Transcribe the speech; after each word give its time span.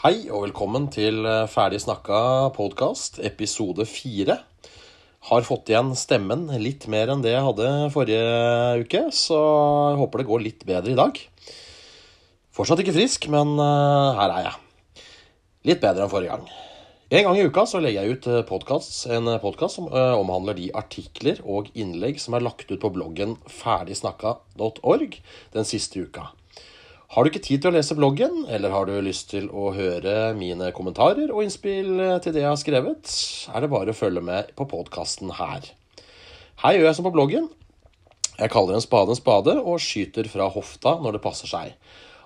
Hei 0.00 0.30
og 0.32 0.46
velkommen 0.46 0.86
til 0.88 1.26
eh, 1.28 1.42
Ferdig 1.52 1.82
snakka 1.82 2.18
podkast, 2.56 3.18
episode 3.20 3.84
fire. 3.84 4.38
Har 5.28 5.44
fått 5.44 5.68
igjen 5.68 5.90
stemmen 5.92 6.46
litt 6.62 6.86
mer 6.88 7.12
enn 7.12 7.20
det 7.20 7.34
jeg 7.34 7.44
hadde 7.44 7.66
forrige 7.92 8.22
uke, 8.80 9.02
så 9.12 9.42
jeg 9.90 10.00
håper 10.00 10.22
det 10.22 10.26
går 10.30 10.46
litt 10.46 10.64
bedre 10.64 10.94
i 10.94 10.96
dag. 10.96 11.20
Fortsatt 12.56 12.80
ikke 12.80 12.96
frisk, 12.96 13.28
men 13.28 13.52
eh, 13.60 14.22
her 14.22 14.34
er 14.38 14.48
jeg. 14.48 15.04
Litt 15.68 15.84
bedre 15.84 16.08
enn 16.08 16.14
forrige 16.16 16.32
gang. 16.32 16.48
En 17.20 17.28
gang 17.28 17.36
i 17.36 17.44
uka 17.44 17.68
så 17.68 17.84
legger 17.84 18.08
jeg 18.08 18.16
ut 18.16 18.32
eh, 18.32 18.42
podcast, 18.48 19.02
en 19.12 19.34
podkast 19.44 19.82
som 19.82 19.92
omhandler 19.92 20.62
de 20.64 20.72
artikler 20.80 21.44
og 21.44 21.68
innlegg 21.76 22.24
som 22.24 22.40
er 22.40 22.48
lagt 22.48 22.72
ut 22.72 22.80
på 22.80 22.96
bloggen 22.96 23.36
ferdigsnakka.org 23.52 25.24
den 25.52 25.74
siste 25.76 26.08
uka. 26.08 26.30
Har 27.10 27.26
du 27.26 27.32
ikke 27.32 27.42
tid 27.42 27.62
til 27.62 27.72
å 27.72 27.74
lese 27.74 27.96
bloggen, 27.98 28.44
eller 28.46 28.70
har 28.70 28.86
du 28.86 28.92
lyst 29.02 29.32
til 29.32 29.48
å 29.50 29.72
høre 29.74 30.30
mine 30.38 30.68
kommentarer 30.70 31.32
og 31.34 31.42
innspill 31.42 31.96
til 32.22 32.36
det 32.36 32.44
jeg 32.44 32.52
har 32.52 32.60
skrevet, 32.60 33.14
er 33.50 33.64
det 33.64 33.70
bare 33.72 33.90
å 33.90 33.98
følge 33.98 34.22
med 34.22 34.52
på 34.54 34.68
podkasten 34.70 35.32
her. 35.34 35.66
Her 36.62 36.76
gjør 36.76 36.86
jeg 36.86 36.98
som 37.00 37.08
på 37.08 37.14
bloggen. 37.16 37.50
Jeg 38.38 38.54
kaller 38.54 38.78
en 38.78 38.84
spade 38.84 39.10
en 39.10 39.18
spade 39.18 39.56
og 39.58 39.82
skyter 39.82 40.30
fra 40.30 40.46
hofta 40.54 40.94
når 41.02 41.18
det 41.18 41.24
passer 41.24 41.50
seg. 41.50 41.74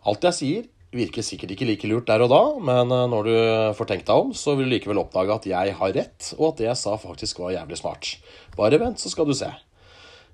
Alt 0.04 0.28
jeg 0.28 0.36
sier, 0.36 0.70
virker 0.94 1.24
sikkert 1.24 1.54
ikke 1.54 1.68
like 1.70 1.88
lurt 1.88 2.10
der 2.10 2.22
og 2.26 2.30
da, 2.34 2.42
men 2.68 2.92
eh, 2.92 3.06
når 3.10 3.28
du 3.28 3.36
får 3.78 3.88
tenkt 3.90 4.10
deg 4.10 4.26
om, 4.26 4.34
så 4.36 4.52
vil 4.54 4.68
du 4.68 4.74
likevel 4.76 5.00
oppdage 5.00 5.34
at 5.34 5.48
jeg 5.48 5.78
har 5.80 5.94
rett, 5.96 6.34
og 6.36 6.50
at 6.52 6.60
det 6.60 6.68
jeg 6.68 6.80
sa 6.84 6.98
faktisk 7.00 7.40
var 7.42 7.56
jævlig 7.56 7.80
smart. 7.80 8.16
Bare 8.58 8.78
vent, 8.82 9.00
så 9.00 9.10
skal 9.10 9.32
du 9.32 9.34
se. 9.38 9.48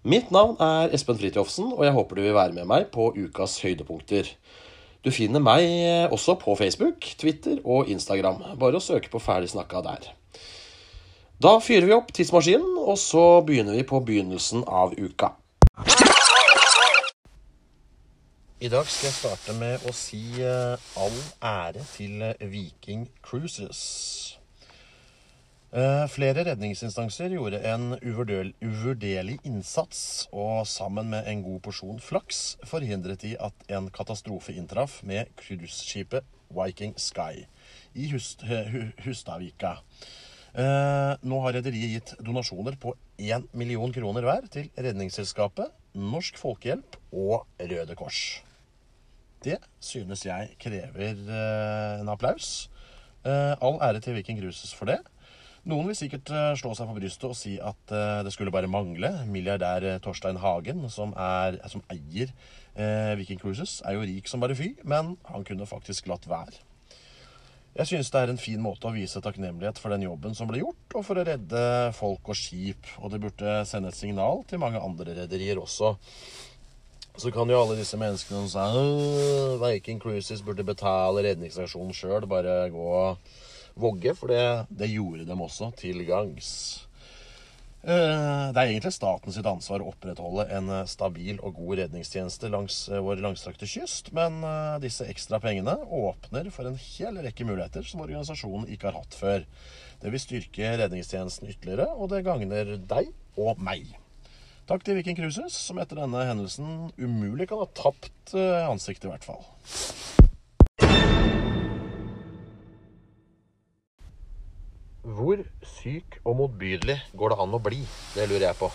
Mitt 0.01 0.31
navn 0.33 0.55
er 0.65 0.95
Espen 0.97 1.19
Fridtjofsen, 1.21 1.75
og 1.77 1.85
jeg 1.85 1.93
håper 1.93 2.17
du 2.17 2.23
vil 2.25 2.33
være 2.33 2.55
med 2.57 2.65
meg 2.65 2.87
på 2.89 3.11
ukas 3.13 3.59
høydepunkter. 3.61 4.31
Du 5.05 5.11
finner 5.13 5.45
meg 5.45 5.67
også 6.09 6.39
på 6.41 6.55
Facebook, 6.57 7.05
Twitter 7.21 7.61
og 7.69 7.91
Instagram. 7.93 8.41
Bare 8.57 8.81
å 8.81 8.85
søke 8.85 9.13
på 9.13 9.21
Ferdig 9.21 9.53
snakka 9.53 9.85
der. 9.85 10.09
Da 11.41 11.53
fyrer 11.61 11.85
vi 11.85 11.97
opp 11.99 12.09
tidsmaskinen, 12.17 12.79
og 12.81 12.97
så 12.97 13.43
begynner 13.45 13.77
vi 13.77 13.85
på 13.85 14.01
begynnelsen 14.01 14.65
av 14.65 14.97
uka. 14.97 15.35
I 18.61 18.73
dag 18.73 18.89
skal 18.89 19.09
jeg 19.11 19.19
starte 19.21 19.61
med 19.61 19.85
å 19.89 19.93
si 19.97 20.25
eh, 20.41 20.81
all 21.01 21.23
ære 21.45 21.85
til 21.93 22.25
eh, 22.25 22.49
Viking 22.49 23.07
Cruises. 23.25 24.40
Eh, 25.71 26.05
flere 26.11 26.43
redningsinstanser 26.49 27.31
gjorde 27.31 27.61
en 27.71 27.93
uvurderlig 28.03 29.37
innsats, 29.47 30.27
og 30.35 30.65
sammen 30.67 31.13
med 31.13 31.29
en 31.31 31.45
god 31.47 31.61
porsjon 31.63 32.01
flaks 32.03 32.57
forhindret 32.67 33.23
de 33.23 33.37
at 33.39 33.55
en 33.71 33.87
katastrofe 33.95 34.57
inntraff 34.59 34.97
med 35.07 35.31
cruiseskipet 35.39 36.27
Viking 36.51 36.97
Sky 36.99 37.45
i 37.95 38.09
Hust 38.11 38.43
Hu- 38.49 38.91
Hustadvika. 39.05 39.77
Eh, 40.59 41.13
Nå 41.23 41.39
har 41.45 41.55
rederiet 41.61 41.95
gitt 41.95 42.13
donasjoner 42.19 42.75
på 42.83 42.97
1 43.23 43.47
million 43.55 43.95
kroner 43.95 44.27
hver 44.27 44.51
til 44.51 44.73
Redningsselskapet, 44.75 45.71
Norsk 45.95 46.35
Folkehjelp 46.43 46.99
og 47.15 47.47
Røde 47.63 47.95
Kors. 47.99 48.41
Det 49.47 49.61
synes 49.79 50.27
jeg 50.27 50.51
krever 50.59 51.15
eh, 51.15 52.03
en 52.03 52.11
applaus. 52.11 52.67
Eh, 53.23 53.55
all 53.63 53.79
ære 53.87 54.03
til 54.03 54.19
Viking 54.19 54.43
Cruises 54.43 54.75
for 54.75 54.91
det. 54.91 54.99
Noen 55.69 55.91
vil 55.91 55.97
sikkert 55.99 56.31
eh, 56.33 56.55
slå 56.57 56.73
seg 56.77 56.89
på 56.89 56.97
brystet 56.97 57.27
og 57.29 57.37
si 57.37 57.59
at 57.61 57.93
eh, 57.93 58.23
det 58.25 58.33
skulle 58.33 58.53
bare 58.55 58.71
mangle. 58.71 59.11
Milliardær 59.29 59.85
eh, 59.85 59.99
Torstein 60.01 60.41
Hagen, 60.41 60.87
som, 60.93 61.13
er, 61.13 61.61
som 61.69 61.85
eier 61.93 62.33
Viking 63.19 63.37
Cruises, 63.37 63.81
er 63.85 63.97
jo 63.97 64.05
rik 64.07 64.29
som 64.31 64.41
bare 64.41 64.55
fy, 64.57 64.71
men 64.89 65.17
han 65.29 65.43
kunne 65.45 65.67
faktisk 65.69 66.07
latt 66.09 66.25
være. 66.31 66.63
Jeg 67.75 67.91
synes 67.91 68.09
det 68.15 68.21
er 68.23 68.31
en 68.33 68.41
fin 68.41 68.63
måte 68.63 68.89
å 68.89 68.95
vise 68.95 69.21
takknemlighet 69.21 69.79
for 69.83 69.93
den 69.93 70.07
jobben 70.07 70.33
som 70.39 70.49
ble 70.49 70.63
gjort, 70.63 70.95
og 70.97 71.05
for 71.05 71.21
å 71.21 71.25
redde 71.27 71.65
folk 71.99 72.31
og 72.31 72.39
skip. 72.39 72.89
Og 73.03 73.13
det 73.13 73.21
burde 73.21 73.59
sende 73.69 73.93
et 73.93 73.99
signal 73.99 74.47
til 74.49 74.63
mange 74.63 74.81
andre 74.81 75.19
rederier 75.19 75.61
også. 75.61 75.93
Så 77.21 77.35
kan 77.35 77.51
jo 77.51 77.61
alle 77.61 77.77
disse 77.83 77.99
menneskene 78.01 78.47
som 78.47 78.49
sier 78.55 79.61
Viking 79.61 80.01
Cruises 80.01 80.41
burde 80.47 80.65
betale 80.65 81.27
redningsaksjonen 81.27 81.93
sjøl, 81.95 82.25
bare 82.31 82.63
gå 82.73 82.91
og 83.03 83.35
vogge, 83.75 84.15
for 84.19 84.33
det, 84.33 84.45
det 84.71 84.93
gjorde 84.93 85.27
dem 85.29 85.43
også 85.47 85.73
til 85.79 86.05
gangs. 86.09 86.55
Eh, 87.81 88.53
Det 88.53 88.61
er 88.61 88.67
egentlig 88.69 88.93
staten 88.93 89.33
sitt 89.33 89.47
ansvar 89.49 89.81
å 89.81 89.89
opprettholde 89.95 90.45
en 90.53 90.69
eh, 90.69 90.89
stabil 90.91 91.39
og 91.41 91.57
god 91.57 91.79
redningstjeneste 91.81 92.51
langs 92.53 92.83
eh, 92.91 93.01
vår 93.01 93.23
langstrakte 93.25 93.69
kyst, 93.69 94.13
men 94.13 94.43
disse 94.85 95.07
ekstra 95.09 95.41
pengene 95.41 95.79
åpner 95.89 96.51
for 96.53 96.69
en 96.69 96.77
hel 96.77 97.17
rekke 97.25 97.47
muligheter 97.49 97.87
som 97.89 98.03
organisasjonen 98.05 98.69
ikke 98.69 98.91
har 98.91 99.01
hatt 99.01 99.17
før. 99.17 99.49
Det 100.01 100.13
vil 100.13 100.21
styrke 100.21 100.77
redningstjenesten 100.83 101.49
ytterligere, 101.49 101.89
og 101.97 102.13
det 102.13 102.25
gagner 102.29 102.77
deg 102.77 103.13
og 103.41 103.61
meg. 103.65 103.89
Takk 104.69 104.85
til 104.85 105.01
Viking 105.01 105.17
Cruises, 105.19 105.57
som 105.57 105.81
etter 105.83 105.99
denne 105.99 106.29
hendelsen 106.29 106.93
umulig 107.01 107.49
kan 107.51 107.65
ha 107.65 107.69
tapt 107.75 108.37
ansiktet, 108.37 109.09
i 109.09 109.15
hvert 109.15 109.27
fall. 109.27 109.43
Hvor 115.01 115.41
syk 115.65 116.19
og 116.29 116.35
motbydelig 116.37 116.99
går 117.17 117.33
det 117.33 117.39
an 117.41 117.55
å 117.57 117.61
bli? 117.65 117.79
Det 118.13 118.27
lurer 118.29 118.51
jeg 118.51 118.59
på. 118.59 118.69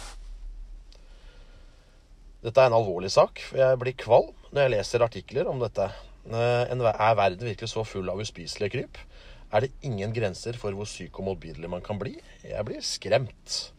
Dette 2.46 2.62
er 2.62 2.70
en 2.70 2.78
alvorlig 2.78 3.12
sak, 3.14 3.42
for 3.46 3.62
jeg 3.62 3.78
blir 3.82 3.98
kvalm 3.98 4.32
når 4.50 4.64
jeg 4.64 4.74
leser 4.74 5.06
artikler 5.06 5.50
om 5.50 5.62
dette. 5.62 5.86
Eh, 6.26 6.66
Er 6.66 7.16
verden 7.18 7.46
virkelig 7.46 7.70
så 7.70 7.84
full 7.86 8.10
av 8.10 8.22
uspiselige 8.22 8.74
kryp? 8.74 8.98
Er 9.54 9.62
det 9.62 9.72
ingen 9.86 10.14
grenser 10.14 10.58
for 10.58 10.74
hvor 10.74 10.90
syk 10.90 11.20
og 11.20 11.30
motbydelig 11.30 11.70
man 11.70 11.86
kan 11.86 12.00
bli? 12.02 12.18
Jeg 12.42 12.66
blir 12.66 12.82
skremt. 12.82 13.72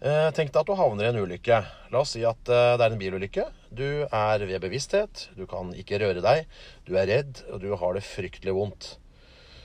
Eh, 0.00 0.30
Tenk 0.30 0.52
deg 0.54 0.60
at 0.62 0.66
du 0.70 0.78
havner 0.78 1.08
i 1.08 1.10
en 1.10 1.22
ulykke. 1.26 1.58
La 1.90 2.04
oss 2.04 2.14
si 2.14 2.22
at 2.22 2.38
eh, 2.54 2.76
det 2.78 2.86
er 2.86 2.94
en 2.94 3.02
bilulykke. 3.02 3.48
Du 3.74 4.06
er 4.06 4.46
ved 4.46 4.62
bevissthet, 4.62 5.28
du 5.34 5.44
kan 5.50 5.74
ikke 5.74 5.98
røre 5.98 6.22
deg, 6.22 6.46
du 6.86 6.94
er 6.94 7.10
redd, 7.10 7.42
og 7.50 7.60
du 7.66 7.74
har 7.74 7.98
det 7.98 8.06
fryktelig 8.06 8.54
vondt. 8.54 8.94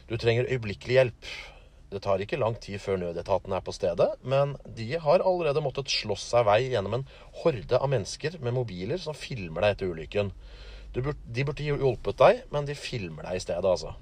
Du 0.10 0.18
trenger 0.18 0.50
øyeblikkelig 0.50 0.98
hjelp. 0.98 1.34
Det 1.94 2.02
tar 2.02 2.22
ikke 2.24 2.40
lang 2.42 2.56
tid 2.58 2.82
før 2.82 2.98
nødetaten 2.98 3.54
er 3.54 3.62
på 3.62 3.74
stedet, 3.76 4.10
men 4.26 4.56
de 4.78 4.88
har 4.98 5.22
allerede 5.22 5.62
måttet 5.62 5.92
slåss 5.94 6.24
seg 6.32 6.48
vei 6.48 6.62
gjennom 6.72 6.98
en 6.98 7.04
horde 7.44 7.78
av 7.78 7.92
mennesker 7.92 8.40
med 8.42 8.56
mobiler 8.56 9.02
som 9.02 9.18
filmer 9.18 9.62
deg 9.62 9.76
etter 9.76 9.94
ulykken. 9.94 10.32
De 10.94 11.46
burde 11.46 11.68
hjulpet 11.68 12.18
deg, 12.18 12.42
men 12.54 12.66
de 12.66 12.78
filmer 12.78 13.30
deg 13.30 13.38
i 13.38 13.44
stedet, 13.46 13.66
altså. 13.66 13.94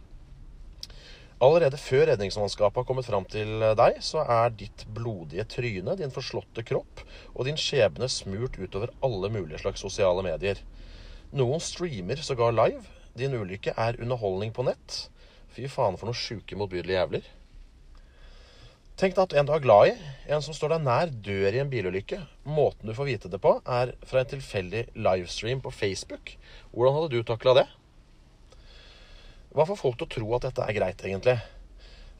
Allerede 1.41 1.79
før 1.81 2.05
redningsmannskapet 2.11 2.79
har 2.79 2.85
kommet 2.85 3.07
fram 3.07 3.25
til 3.25 3.63
deg, 3.79 3.99
så 4.05 4.21
er 4.23 4.53
ditt 4.53 4.85
blodige 4.93 5.47
tryne, 5.49 5.95
din 5.97 6.13
forslåtte 6.13 6.61
kropp 6.67 7.01
og 7.33 7.47
din 7.47 7.57
skjebne 7.57 8.07
smurt 8.13 8.59
utover 8.61 8.93
alle 9.01 9.31
mulige 9.33 9.63
slags 9.63 9.81
sosiale 9.81 10.21
medier. 10.27 10.61
Noen 11.33 11.63
streamer 11.63 12.21
sågar 12.21 12.53
live. 12.53 12.85
Din 13.17 13.33
ulykke 13.35 13.73
er 13.73 13.97
underholdning 13.99 14.53
på 14.53 14.67
nett. 14.69 15.05
Fy 15.51 15.65
faen 15.67 15.97
for 15.97 16.07
noen 16.07 16.21
sjuke, 16.21 16.55
motbydelige 16.59 16.99
jævler. 16.99 17.31
Tenk 19.01 19.15
deg 19.17 19.23
at 19.23 19.33
en 19.33 19.47
du 19.49 19.51
er 19.55 19.61
glad 19.63 19.87
i, 19.89 19.93
en 20.29 20.43
som 20.45 20.53
står 20.53 20.75
deg 20.75 20.83
nær, 20.85 21.09
dør 21.25 21.55
i 21.55 21.61
en 21.63 21.69
bilulykke. 21.71 22.19
Måten 22.45 22.85
du 22.85 22.93
får 22.93 23.07
vite 23.07 23.31
det 23.33 23.39
på, 23.41 23.55
er 23.65 23.95
fra 24.05 24.21
en 24.21 24.29
tilfeldig 24.29 24.83
livestream 24.93 25.63
på 25.65 25.71
Facebook. 25.73 26.35
Hvordan 26.69 26.99
hadde 26.99 27.15
du 27.15 27.25
takla 27.25 27.55
det? 27.57 27.63
Hva 29.57 29.65
får 29.65 29.79
folk 29.81 29.97
til 29.97 30.05
å 30.05 30.11
tro 30.17 30.37
at 30.37 30.45
dette 30.45 30.69
er 30.69 30.77
greit, 30.77 31.01
egentlig? 31.01 31.35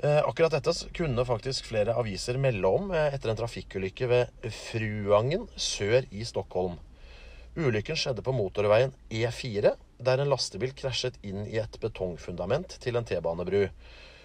Eh, 0.02 0.24
akkurat 0.26 0.58
dette 0.58 0.74
kunne 0.98 1.28
faktisk 1.30 1.70
flere 1.70 1.94
aviser 2.02 2.42
melde 2.42 2.74
om 2.74 2.90
eh, 2.98 3.14
etter 3.14 3.30
en 3.30 3.38
trafikkulykke 3.44 4.10
ved 4.10 4.50
Fruangen 4.64 5.46
sør 5.54 6.10
i 6.10 6.26
Stockholm. 6.26 6.82
Ulykken 7.62 7.94
skjedde 7.94 8.26
på 8.26 8.34
motorveien 8.34 8.98
E4, 9.14 9.78
der 10.02 10.26
en 10.26 10.34
lastebil 10.34 10.74
krasjet 10.74 11.22
inn 11.22 11.46
i 11.46 11.62
et 11.62 11.78
betongfundament 11.86 12.80
til 12.82 12.98
en 12.98 13.06
T-banebru. 13.06 13.68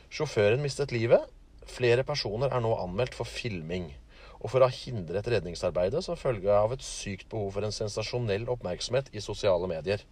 Sjåføren 0.08 0.64
mistet 0.64 0.97
livet. 0.97 1.36
Flere 1.67 2.05
personer 2.07 2.53
er 2.55 2.63
nå 2.63 2.73
anmeldt 2.79 3.17
for 3.19 3.29
filming. 3.29 3.91
Og 4.39 4.53
for 4.53 4.63
å 4.63 4.69
ha 4.69 4.75
hindret 4.75 5.27
redningsarbeidet 5.33 6.05
som 6.05 6.19
følge 6.19 6.53
av 6.53 6.75
et 6.77 6.85
sykt 6.85 7.29
behov 7.33 7.57
for 7.57 7.67
en 7.67 7.75
sensasjonell 7.75 8.47
oppmerksomhet 8.53 9.11
i 9.17 9.23
sosiale 9.25 9.69
medier. 9.71 10.05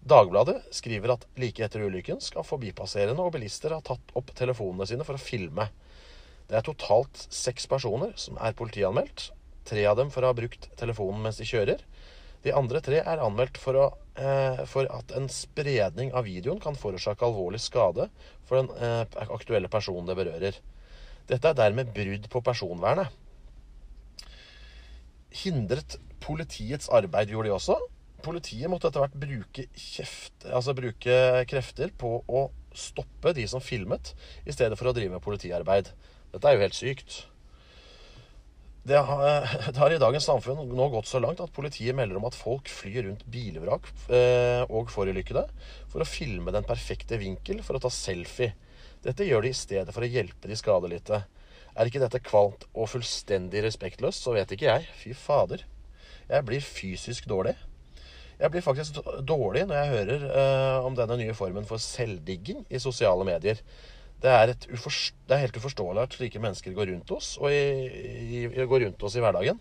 Dagbladet 0.00 0.62
skriver 0.72 1.12
at 1.12 1.26
like 1.40 1.64
etter 1.64 1.82
ulykken 1.84 2.22
skal 2.24 2.46
forbipasserende 2.46 3.20
og 3.20 3.34
bilister 3.34 3.74
ha 3.74 3.82
tatt 3.84 4.14
opp 4.16 4.30
telefonene 4.36 4.86
sine 4.88 5.04
for 5.04 5.18
å 5.18 5.20
filme. 5.20 5.66
Det 6.48 6.56
er 6.56 6.64
totalt 6.66 7.26
seks 7.28 7.68
personer 7.70 8.14
som 8.18 8.38
er 8.40 8.56
politianmeldt. 8.56 9.28
Tre 9.68 9.84
av 9.86 9.98
dem 10.00 10.08
for 10.10 10.24
å 10.24 10.30
ha 10.32 10.36
brukt 10.36 10.70
telefonen 10.80 11.20
mens 11.26 11.40
de 11.40 11.48
kjører. 11.48 11.84
De 12.44 12.52
andre 12.56 12.80
tre 12.84 13.02
er 13.02 13.20
anmeldt 13.20 13.58
for, 13.60 13.76
å, 13.76 13.86
eh, 14.16 14.62
for 14.70 14.88
at 14.88 15.12
en 15.16 15.28
spredning 15.32 16.14
av 16.16 16.24
videoen 16.28 16.60
kan 16.62 16.78
forårsake 16.78 17.26
alvorlig 17.26 17.60
skade 17.60 18.08
for 18.48 18.62
den 18.62 18.70
eh, 18.80 19.04
aktuelle 19.28 19.68
personen 19.72 20.08
det 20.08 20.16
berører. 20.16 20.60
Dette 21.30 21.50
er 21.50 21.58
dermed 21.58 21.92
brudd 21.94 22.30
på 22.32 22.42
personvernet. 22.42 23.12
Hindret 25.42 25.98
politiets 26.24 26.88
arbeid 26.90 27.30
gjorde 27.30 27.50
de 27.50 27.54
også. 27.54 27.76
Politiet 28.24 28.68
måtte 28.72 28.90
etter 28.90 29.04
hvert 29.04 29.20
bruke, 29.20 29.66
kjeft, 29.76 30.48
altså 30.48 30.74
bruke 30.76 31.20
krefter 31.48 31.92
på 31.96 32.18
å 32.26 32.48
stoppe 32.76 33.32
de 33.36 33.46
som 33.48 33.62
filmet, 33.64 34.12
i 34.44 34.52
stedet 34.54 34.78
for 34.78 34.90
å 34.90 34.94
drive 34.96 35.14
med 35.14 35.24
politiarbeid. 35.24 35.92
Dette 36.34 36.50
er 36.50 36.56
jo 36.56 36.64
helt 36.64 36.76
sykt. 36.76 37.20
Det 38.82 38.96
har, 38.96 39.44
det 39.72 39.76
har, 39.76 39.92
i 39.92 40.00
dagens 40.00 40.26
samfunn 40.28 40.62
nå 40.72 40.88
gått 40.92 41.10
så 41.10 41.20
langt 41.22 41.42
at 41.44 41.52
politiet 41.54 41.96
melder 41.96 42.20
om 42.20 42.28
at 42.28 42.38
folk 42.38 42.70
flyr 42.72 43.04
rundt 43.08 43.26
bilvrak 43.30 43.90
eh, 44.08 44.64
og 44.68 44.92
forulykkede 44.92 45.44
for 45.90 46.02
å 46.02 46.08
filme 46.08 46.54
den 46.54 46.66
perfekte 46.68 47.20
vinkel 47.20 47.60
for 47.66 47.76
å 47.76 47.82
ta 47.82 47.92
selfie. 47.92 48.54
Dette 49.04 49.24
gjør 49.24 49.44
de 49.44 49.52
i 49.52 49.56
stedet 49.56 49.92
for 49.96 50.04
å 50.04 50.10
hjelpe 50.10 50.48
de 50.48 50.56
skadelidte. 50.58 51.22
Er 51.76 51.88
ikke 51.88 52.02
dette 52.02 52.22
kvalmt 52.24 52.66
og 52.74 52.90
fullstendig 52.92 53.62
respektløst, 53.64 54.24
så 54.24 54.34
vet 54.36 54.52
ikke 54.52 54.68
jeg. 54.68 54.88
Fy 55.00 55.14
fader. 55.16 55.64
Jeg 56.30 56.46
blir 56.46 56.64
fysisk 56.64 57.28
dårlig. 57.30 57.56
Jeg 58.40 58.52
blir 58.52 58.64
faktisk 58.64 59.00
dårlig 59.28 59.66
når 59.68 59.76
jeg 59.76 59.94
hører 59.94 60.26
eh, 60.30 60.86
om 60.86 60.94
denne 60.96 61.18
nye 61.20 61.36
formen 61.36 61.66
for 61.68 61.82
selvdigging 61.82 62.64
i 62.72 62.80
sosiale 62.80 63.26
medier. 63.28 63.60
Det 64.20 64.28
er, 64.28 64.50
det 64.52 65.32
er, 65.32 65.40
helt 65.40 65.56
uforståelig 65.56 66.02
at 66.02 66.14
slike 66.18 66.40
mennesker 66.42 66.74
går 66.76 66.90
rundt 66.90 67.12
oss, 67.16 67.30
og 67.40 67.48
i, 67.48 67.60
i, 68.42 68.64
går 68.68 68.82
rundt 68.84 69.04
oss 69.06 69.14
i 69.16 69.22
hverdagen. 69.24 69.56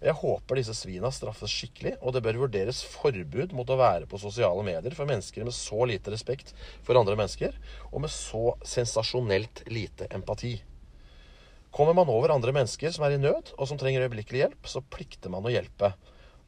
Jeg 0.00 0.16
håper 0.16 0.56
disse 0.56 0.76
svina 0.78 1.10
straffes 1.12 1.52
skikkelig, 1.52 1.98
og 2.00 2.14
det 2.16 2.22
bør 2.24 2.38
vurderes 2.46 2.80
forbud 2.88 3.52
mot 3.56 3.68
å 3.68 3.76
være 3.76 4.08
på 4.08 4.20
sosiale 4.22 4.64
medier 4.64 4.96
for 4.96 5.10
mennesker 5.10 5.44
med 5.44 5.56
så 5.56 5.84
lite 5.90 6.14
respekt 6.14 6.54
for 6.86 6.96
andre 6.96 7.18
mennesker, 7.20 7.58
og 7.90 8.06
med 8.06 8.14
så 8.14 8.54
sensasjonelt 8.64 9.66
lite 9.68 10.08
empati. 10.16 10.54
Kommer 11.74 11.92
man 11.98 12.08
over 12.08 12.32
andre 12.32 12.54
mennesker 12.56 12.94
som 12.94 13.04
er 13.04 13.18
i 13.18 13.20
nød, 13.20 13.52
og 13.58 13.68
som 13.68 13.76
trenger 13.80 14.06
øyeblikkelig 14.06 14.40
hjelp, 14.40 14.70
så 14.72 14.80
plikter 14.88 15.34
man 15.34 15.44
å 15.44 15.52
hjelpe. 15.52 15.92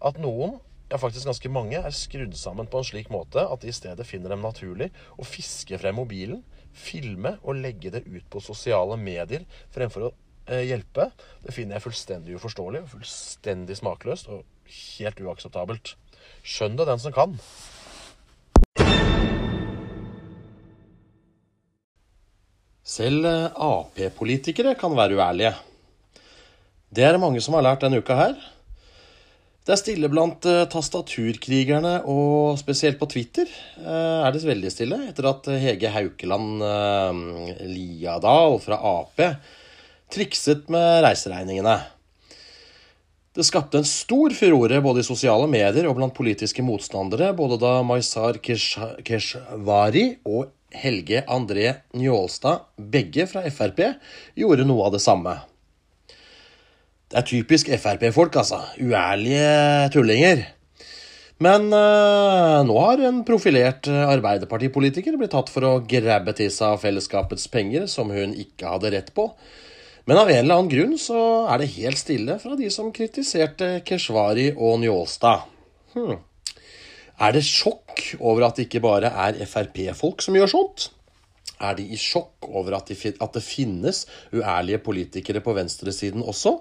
At 0.01 0.17
noen, 0.23 0.57
ja 0.89 0.97
faktisk 0.99 1.29
ganske 1.29 1.53
mange, 1.53 1.77
er 1.77 1.93
skrudd 1.95 2.33
sammen 2.41 2.71
på 2.71 2.81
en 2.81 2.89
slik 2.89 3.13
måte 3.13 3.45
at 3.45 3.61
de 3.61 3.69
i 3.69 3.77
stedet 3.77 4.09
finner 4.09 4.33
dem 4.33 4.41
naturlig 4.47 4.89
å 5.21 5.29
fiske 5.29 5.77
frem 5.83 6.01
mobilen, 6.01 6.41
filme 6.77 7.37
og 7.43 7.59
legge 7.59 7.93
det 7.95 8.05
ut 8.07 8.27
på 8.31 8.43
sosiale 8.45 8.97
medier 9.01 9.47
fremfor 9.75 10.09
å 10.09 10.13
eh, 10.47 10.67
hjelpe, 10.69 11.11
det 11.45 11.55
finner 11.57 11.79
jeg 11.79 11.87
fullstendig 11.89 12.39
uforståelig, 12.39 12.85
fullstendig 12.93 13.79
smakløst 13.81 14.31
og 14.33 14.45
helt 14.99 15.21
uakseptabelt. 15.25 15.95
Skjønn 16.47 16.79
det, 16.79 16.87
den 16.89 17.03
som 17.03 17.15
kan. 17.15 17.37
Selv 22.91 23.27
eh, 23.29 23.51
Ap-politikere 23.55 24.75
kan 24.79 24.97
være 24.99 25.19
uærlige. 25.19 25.53
Det 26.91 27.05
er 27.07 27.15
det 27.15 27.23
mange 27.23 27.43
som 27.45 27.55
har 27.55 27.63
lært 27.69 27.85
denne 27.85 28.01
uka 28.03 28.17
her. 28.19 28.35
Det 29.61 29.75
er 29.75 29.81
stille 29.81 30.09
blant 30.11 30.47
uh, 30.49 30.65
tastaturkrigerne, 30.73 32.01
og 32.09 32.59
spesielt 32.59 32.99
på 33.01 33.09
Twitter 33.13 33.49
uh, 33.85 34.25
er 34.25 34.33
det 34.33 34.45
veldig 34.49 34.73
stille 34.73 35.01
etter 35.11 35.29
at 35.31 35.51
Hege 35.61 35.93
Haukeland 35.93 36.65
uh, 36.65 37.65
Liadal 37.69 38.57
fra 38.65 38.81
Ap 38.97 39.27
trikset 40.11 40.69
med 40.73 41.05
reiseregningene. 41.05 41.79
Det 43.31 43.45
skapte 43.47 43.79
en 43.79 43.87
stor 43.87 44.35
furore 44.35 44.81
både 44.83 45.05
i 45.05 45.07
sosiale 45.07 45.47
medier 45.51 45.87
og 45.87 46.01
blant 46.01 46.17
politiske 46.17 46.65
motstandere, 46.67 47.31
både 47.39 47.61
da 47.63 47.77
Maizar 47.87 48.41
Keshvari 48.43 50.07
og 50.27 50.51
Helge 50.75 51.23
André 51.31 51.69
Njålstad, 51.95 52.67
begge 52.91 53.27
fra 53.31 53.45
Frp, 53.51 53.85
gjorde 54.39 54.67
noe 54.67 54.89
av 54.89 54.97
det 54.97 55.03
samme. 55.03 55.37
Det 57.11 57.19
er 57.19 57.27
typisk 57.27 57.69
Frp-folk, 57.75 58.37
altså. 58.39 58.61
Uærlige 58.79 59.89
tullinger. 59.91 60.45
Men 61.43 61.67
uh, 61.73 62.61
nå 62.69 62.77
har 62.85 63.01
en 63.09 63.23
profilert 63.27 63.89
Arbeiderpartipolitiker 63.91 65.17
blitt 65.19 65.33
tatt 65.35 65.51
for 65.51 65.67
å 65.67 65.73
grabbe 65.91 66.37
til 66.39 66.53
seg 66.55 66.79
fellesskapets 66.83 67.49
penger 67.51 67.89
som 67.91 68.13
hun 68.15 68.37
ikke 68.39 68.77
hadde 68.77 68.95
rett 68.95 69.11
på. 69.17 69.27
Men 70.07 70.21
av 70.21 70.31
en 70.31 70.39
eller 70.45 70.61
annen 70.61 70.71
grunn 70.71 70.95
så 71.01 71.19
er 71.51 71.63
det 71.63 71.73
helt 71.81 71.99
stille 71.99 72.39
fra 72.43 72.55
de 72.61 72.71
som 72.71 72.93
kritiserte 72.95 73.73
Keshvari 73.89 74.53
og 74.55 74.79
Njålstad. 74.85 75.51
Hmm. 75.97 76.23
Er 77.21 77.35
det 77.35 77.45
sjokk 77.45 78.07
over 78.21 78.47
at 78.47 78.57
det 78.57 78.69
ikke 78.69 78.87
bare 78.87 79.11
er 79.27 79.43
Frp-folk 79.51 80.23
som 80.23 80.39
gjør 80.39 80.55
sånt? 80.55 80.91
Er 81.59 81.75
de 81.77 81.91
i 81.91 81.99
sjokk 82.01 82.47
over 82.49 82.79
at, 82.79 82.89
de, 82.89 83.13
at 83.19 83.35
det 83.35 83.45
finnes 83.45 84.07
uærlige 84.31 84.81
politikere 84.87 85.43
på 85.45 85.59
venstresiden 85.59 86.23
også? 86.23 86.61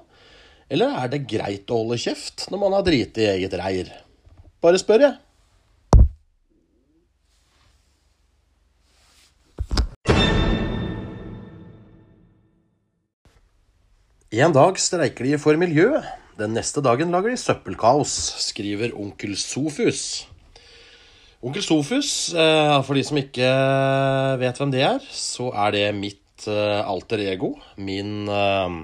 Eller 0.69 0.93
er 1.01 1.09
det 1.09 1.25
greit 1.25 1.71
å 1.73 1.79
holde 1.81 1.97
kjeft 1.97 2.45
når 2.53 2.61
man 2.61 2.75
har 2.77 2.85
driti 2.85 3.23
i 3.25 3.31
eget 3.31 3.55
reir? 3.57 3.89
Bare 4.61 4.77
spør, 4.77 5.01
jeg. 5.07 5.17
En 14.29 14.53
dag 14.53 14.77
streiker 14.77 15.25
de 15.25 15.39
for 15.41 15.57
miljøet. 15.57 16.05
Den 16.37 16.53
neste 16.53 16.83
dagen 16.85 17.09
lager 17.11 17.33
de 17.33 17.39
søppelkaos, 17.41 18.13
skriver 18.45 18.93
onkel 18.93 19.33
Sofus. 19.41 20.27
Onkel 21.41 21.65
Sofus, 21.65 22.29
eh, 22.37 22.77
for 22.85 22.93
de 22.93 23.03
som 23.07 23.17
ikke 23.17 23.49
vet 24.39 24.61
hvem 24.61 24.71
det 24.75 24.85
er, 24.85 25.01
så 25.09 25.49
er 25.65 25.73
det 25.73 25.83
mitt 25.97 26.45
eh, 26.45 26.79
alter 26.85 27.25
ego. 27.25 27.55
Min 27.81 28.29
eh, 28.29 28.77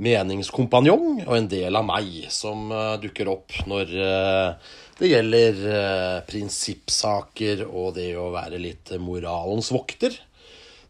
meningskompanjong 0.00 1.24
og 1.26 1.34
en 1.36 1.48
del 1.50 1.76
av 1.76 1.86
meg 1.86 2.26
som 2.32 2.70
uh, 2.72 2.96
dukker 3.00 3.28
opp 3.32 3.54
når 3.70 3.92
uh, 3.96 4.70
det 5.00 5.10
gjelder 5.12 5.60
uh, 5.66 6.18
prinsippsaker 6.28 7.66
og 7.68 7.94
det 7.98 8.12
å 8.18 8.30
være 8.34 8.60
litt 8.60 8.94
moralens 9.00 9.70
vokter. 9.74 10.16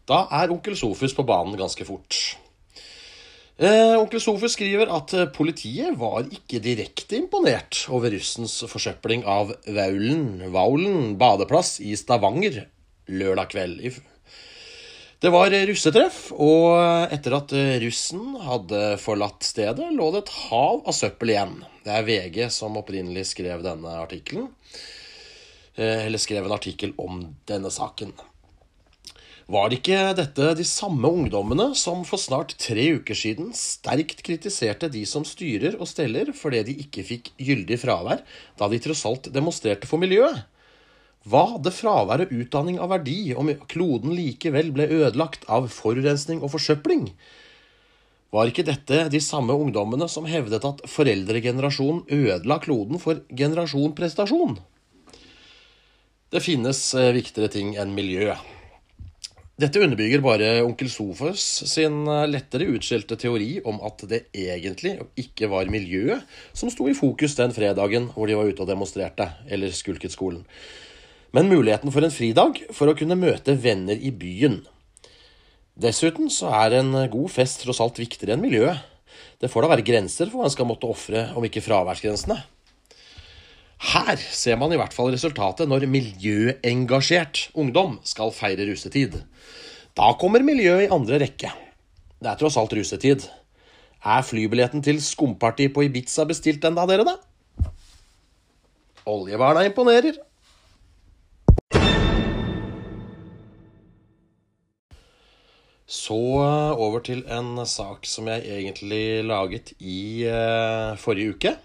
Da 0.07 0.25
er 0.41 0.53
onkel 0.53 0.77
Sofus 0.79 1.15
på 1.15 1.27
banen 1.27 1.59
ganske 1.59 1.85
fort. 1.87 2.17
onkel 3.61 4.19
Sofus 4.23 4.55
skriver 4.57 4.89
at 4.91 5.13
politiet 5.35 5.93
var 5.99 6.25
ikke 6.25 6.59
direkte 6.63 7.19
imponert 7.19 7.83
over 7.93 8.11
russens 8.11 8.57
forsøpling 8.67 9.21
av 9.29 9.53
Vaulen, 9.69 10.49
Vaulen 10.51 11.13
badeplass 11.21 11.77
i 11.85 11.93
Stavanger 11.99 12.63
lørdag 13.11 13.53
kveld 13.53 14.01
det 15.21 15.29
var 15.29 15.53
russetreff, 15.53 16.31
og 16.33 17.11
etter 17.13 17.35
at 17.37 17.53
russen 17.83 18.39
hadde 18.41 18.81
forlatt 19.01 19.45
stedet, 19.45 19.91
lå 19.93 20.09
det 20.15 20.23
et 20.23 20.33
hav 20.47 20.81
av 20.81 20.95
søppel 20.97 21.35
igjen. 21.35 21.59
Det 21.85 21.93
er 21.93 22.07
VG 22.07 22.39
som 22.53 22.79
opprinnelig 22.81 23.27
skrev 23.35 23.61
denne 23.65 23.99
artikkelen. 24.01 24.49
Eh, 25.75 26.05
eller 26.07 26.21
skrev 26.21 26.45
en 26.45 26.57
artikkel 26.57 26.93
om 26.97 27.23
denne 27.49 27.71
saken. 27.71 28.13
Var 29.51 29.69
det 29.69 29.79
ikke 29.81 29.99
dette 30.15 30.51
de 30.55 30.65
samme 30.67 31.09
ungdommene 31.09 31.71
som 31.75 32.05
for 32.07 32.21
snart 32.21 32.53
tre 32.61 32.85
uker 32.99 33.17
siden 33.17 33.49
sterkt 33.57 34.21
kritiserte 34.23 34.87
de 34.91 35.01
som 35.09 35.25
styrer 35.27 35.75
og 35.79 35.89
steller 35.91 36.31
fordi 36.37 36.61
de 36.69 36.75
ikke 36.85 37.03
fikk 37.07 37.31
gyldig 37.41 37.79
fravær 37.81 38.23
da 38.59 38.69
de 38.71 38.79
tross 38.83 39.03
alt 39.09 39.27
demonstrerte 39.33 39.89
for 39.89 39.99
miljøet? 39.99 40.45
Hva 41.21 41.43
hadde 41.51 41.69
fravær 41.69 42.23
og 42.23 42.31
utdanning 42.33 42.79
av 42.81 42.89
verdi 42.95 43.35
om 43.37 43.51
kloden 43.69 44.15
likevel 44.17 44.71
ble 44.73 44.87
ødelagt 44.89 45.45
av 45.45 45.67
forurensning 45.69 46.41
og 46.41 46.55
forsøpling? 46.55 47.11
Var 48.33 48.49
ikke 48.49 48.65
dette 48.65 49.03
de 49.11 49.21
samme 49.21 49.53
ungdommene 49.53 50.07
som 50.09 50.25
hevdet 50.25 50.65
at 50.65 50.81
foreldregenerasjonen 50.89 52.07
ødela 52.09 52.57
kloden 52.63 53.01
for 53.03 53.21
generasjon 53.37 53.93
prestasjon? 53.93 54.57
Det 56.31 56.41
finnes 56.41 56.79
eh, 56.95 57.11
viktigere 57.13 57.51
ting 57.51 57.75
enn 57.77 57.93
miljø. 57.93 58.31
Dette 59.61 59.81
underbygger 59.83 60.23
bare 60.25 60.51
onkel 60.63 60.89
Sofus 60.89 61.43
sin 61.69 62.05
eh, 62.07 62.27
lettere 62.31 62.71
utskjelte 62.71 63.19
teori 63.19 63.59
om 63.67 63.83
at 63.85 64.07
det 64.09 64.23
egentlig 64.31 64.95
ikke 65.21 65.51
var 65.51 65.69
miljøet 65.69 66.23
som 66.55 66.71
sto 66.71 66.87
i 66.89 66.97
fokus 66.97 67.35
den 67.37 67.53
fredagen 67.53 68.09
hvor 68.15 68.31
de 68.31 68.39
var 68.39 68.47
ute 68.47 68.63
og 68.63 68.71
demonstrerte, 68.71 69.27
eller 69.51 69.75
skulket 69.75 70.15
skolen 70.15 70.47
men 71.31 71.49
muligheten 71.51 71.91
for 71.93 72.03
en 72.03 72.13
fridag 72.13 72.61
for 72.75 72.91
å 72.91 72.95
kunne 72.97 73.19
møte 73.19 73.55
venner 73.55 73.97
i 73.97 74.11
byen. 74.11 74.61
Dessuten 75.81 76.29
så 76.31 76.51
er 76.53 76.77
en 76.81 76.93
god 77.11 77.31
fest 77.31 77.63
tross 77.63 77.79
alt 77.83 77.99
viktigere 78.01 78.35
enn 78.35 78.43
miljøet. 78.43 78.83
Det 79.41 79.49
får 79.49 79.65
da 79.65 79.71
være 79.71 79.85
grenser 79.87 80.29
for 80.29 80.41
hva 80.41 80.49
en 80.49 80.53
skal 80.53 80.67
måtte 80.69 80.89
ofre, 80.89 81.29
om 81.37 81.45
ikke 81.47 81.63
fraværsgrensene. 81.65 82.37
Her 83.81 84.19
ser 84.21 84.59
man 84.61 84.73
i 84.75 84.77
hvert 84.77 84.93
fall 84.93 85.09
resultatet 85.09 85.69
når 85.69 85.87
miljøengasjert 85.89 87.47
ungdom 87.57 87.97
skal 88.05 88.33
feire 88.35 88.67
rusetid. 88.69 89.17
Da 89.97 90.11
kommer 90.21 90.45
miljøet 90.45 90.85
i 90.85 90.91
andre 90.93 91.17
rekke. 91.23 91.49
Det 92.21 92.29
er 92.29 92.37
tross 92.37 92.59
alt 92.61 92.75
rusetid. 92.77 93.25
Er 94.05 94.21
flybilletten 94.25 94.83
til 94.85 95.01
skumparty 95.01 95.71
på 95.73 95.87
Ibiza 95.87 96.27
bestilt 96.29 96.63
enda, 96.67 96.85
dere, 96.89 97.07
da? 97.07 97.71
Oljeverna 99.09 99.65
imponerer. 99.65 100.19
Så 105.91 106.17
eh, 106.39 106.79
over 106.79 107.03
til 107.03 107.25
en 107.27 107.59
sak 107.67 108.07
som 108.07 108.29
jeg 108.31 108.47
egentlig 108.47 109.25
laget 109.27 109.73
i 109.79 110.23
uh, 110.23 110.95
forrige 110.95 111.35
uke. 111.35 111.55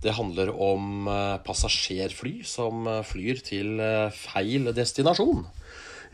Det 0.00 0.16
handler 0.16 0.54
om 0.56 1.04
uh, 1.04 1.36
passasjerfly 1.44 2.38
som 2.48 2.88
flyr 3.04 3.42
til 3.44 3.76
feil 4.16 4.72
destinasjon. 4.72 5.44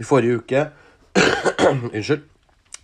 I 0.02 0.04
forrige 0.04 0.42
uke 0.42 0.66
Unnskyld. 1.94 2.26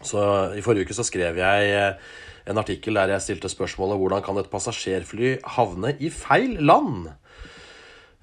Så 0.02 0.20
I 0.58 0.62
forrige 0.64 0.88
uke 0.88 0.96
så 0.96 1.06
skrev 1.06 1.38
jeg 1.38 1.72
eh, 1.76 2.12
en 2.50 2.58
artikkel 2.58 2.98
der 2.98 3.14
jeg 3.14 3.22
stilte 3.22 3.50
spørsmålet 3.52 4.00
hvordan 4.00 4.22
kan 4.24 4.38
et 4.40 4.50
passasjerfly 4.50 5.36
havne 5.56 5.94
i 6.02 6.10
feil 6.10 6.56
land? 6.58 7.12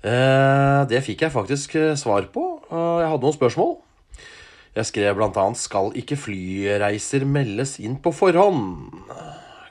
Eh, 0.03 0.81
det 0.91 1.03
fikk 1.05 1.23
jeg 1.25 1.35
faktisk 1.35 1.77
eh, 1.79 1.95
svar 1.99 2.27
på. 2.33 2.45
Jeg 2.71 3.07
hadde 3.07 3.23
noen 3.23 3.37
spørsmål. 3.37 3.77
Jeg 4.77 4.89
skrev 4.89 5.17
bl.a.: 5.17 5.45
Skal 5.57 5.93
ikke 5.97 6.17
flyreiser 6.19 7.25
meldes 7.25 7.77
inn 7.81 7.97
på 8.03 8.13
forhånd? 8.15 8.93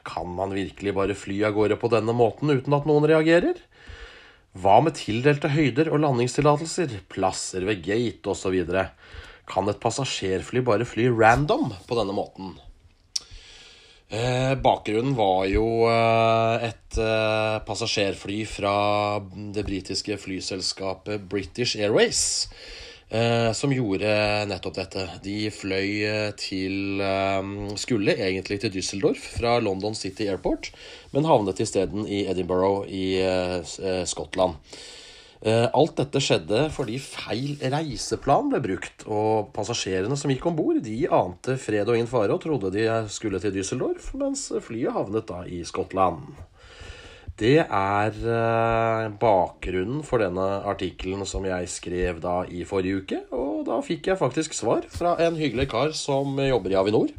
Kan 0.08 0.30
man 0.34 0.54
virkelig 0.56 0.94
bare 0.96 1.16
fly 1.18 1.42
av 1.46 1.54
gårde 1.56 1.78
på 1.78 1.90
denne 1.92 2.14
måten 2.16 2.50
uten 2.50 2.74
at 2.74 2.88
noen 2.88 3.06
reagerer? 3.08 3.58
Hva 4.58 4.78
med 4.82 4.96
tildelte 4.98 5.50
høyder 5.52 5.90
og 5.92 6.00
landingstillatelser, 6.02 7.02
plasser 7.12 7.66
ved 7.68 7.84
gate 7.84 8.32
osv.? 8.32 8.56
Kan 9.48 9.70
et 9.70 9.80
passasjerfly 9.82 10.64
bare 10.66 10.88
fly 10.88 11.06
random 11.12 11.70
på 11.86 11.98
denne 12.00 12.16
måten? 12.16 12.56
Eh, 14.08 14.54
bakgrunnen 14.64 15.12
var 15.18 15.44
jo 15.52 15.84
eh, 15.84 16.68
et 16.70 16.96
eh, 16.96 17.56
passasjerfly 17.68 18.38
fra 18.48 18.74
det 19.52 19.66
britiske 19.68 20.16
flyselskapet 20.22 21.26
British 21.28 21.76
Airways. 21.76 22.48
Eh, 23.08 23.52
som 23.56 23.72
gjorde 23.72 24.10
nettopp 24.50 24.74
dette. 24.76 25.06
De 25.24 25.48
fløy 25.48 25.92
eh, 26.04 26.28
til 26.36 27.00
eh, 27.00 27.46
Skulle 27.80 28.18
egentlig 28.18 28.58
til 28.60 28.74
Düsseldorf 28.74 29.22
fra 29.38 29.56
London 29.64 29.96
City 29.96 30.26
Airport, 30.28 30.68
men 31.14 31.24
havnet 31.24 31.62
isteden 31.64 32.04
i 32.04 32.26
Edinburgh 32.28 32.84
i 32.92 33.16
Skottland. 34.08 34.60
Alt 35.48 36.00
dette 36.00 36.18
skjedde 36.18 36.64
fordi 36.74 36.96
feil 36.98 37.60
reiseplan 37.62 38.50
ble 38.50 38.58
brukt, 38.64 39.04
og 39.06 39.52
passasjerene 39.54 40.18
som 40.18 40.32
gikk 40.34 40.48
om 40.50 40.56
bord, 40.58 40.80
de 40.82 40.96
ante 41.14 41.54
fred 41.62 41.86
og 41.86 41.94
ingen 41.94 42.10
fare 42.10 42.34
og 42.34 42.42
trodde 42.42 42.74
de 42.74 42.88
skulle 43.14 43.38
til 43.40 43.54
Düsseldorf, 43.54 44.10
mens 44.18 44.48
flyet 44.66 44.98
havnet 44.98 45.30
da 45.30 45.44
i 45.46 45.62
Skottland. 45.66 46.34
Det 47.38 47.60
er 47.62 48.16
eh, 48.18 49.04
bakgrunnen 49.20 50.00
for 50.02 50.18
denne 50.18 50.42
artikkelen 50.66 51.22
som 51.28 51.44
jeg 51.46 51.68
skrev 51.70 52.18
da 52.22 52.40
i 52.50 52.64
forrige 52.66 53.04
uke. 53.04 53.20
Og 53.30 53.62
da 53.68 53.78
fikk 53.84 54.08
jeg 54.10 54.18
faktisk 54.18 54.56
svar 54.58 54.82
fra 54.90 55.14
en 55.22 55.38
hyggelig 55.38 55.68
kar 55.70 55.94
som 55.94 56.34
jobber 56.42 56.74
i 56.74 56.78
Avinor. 56.80 57.12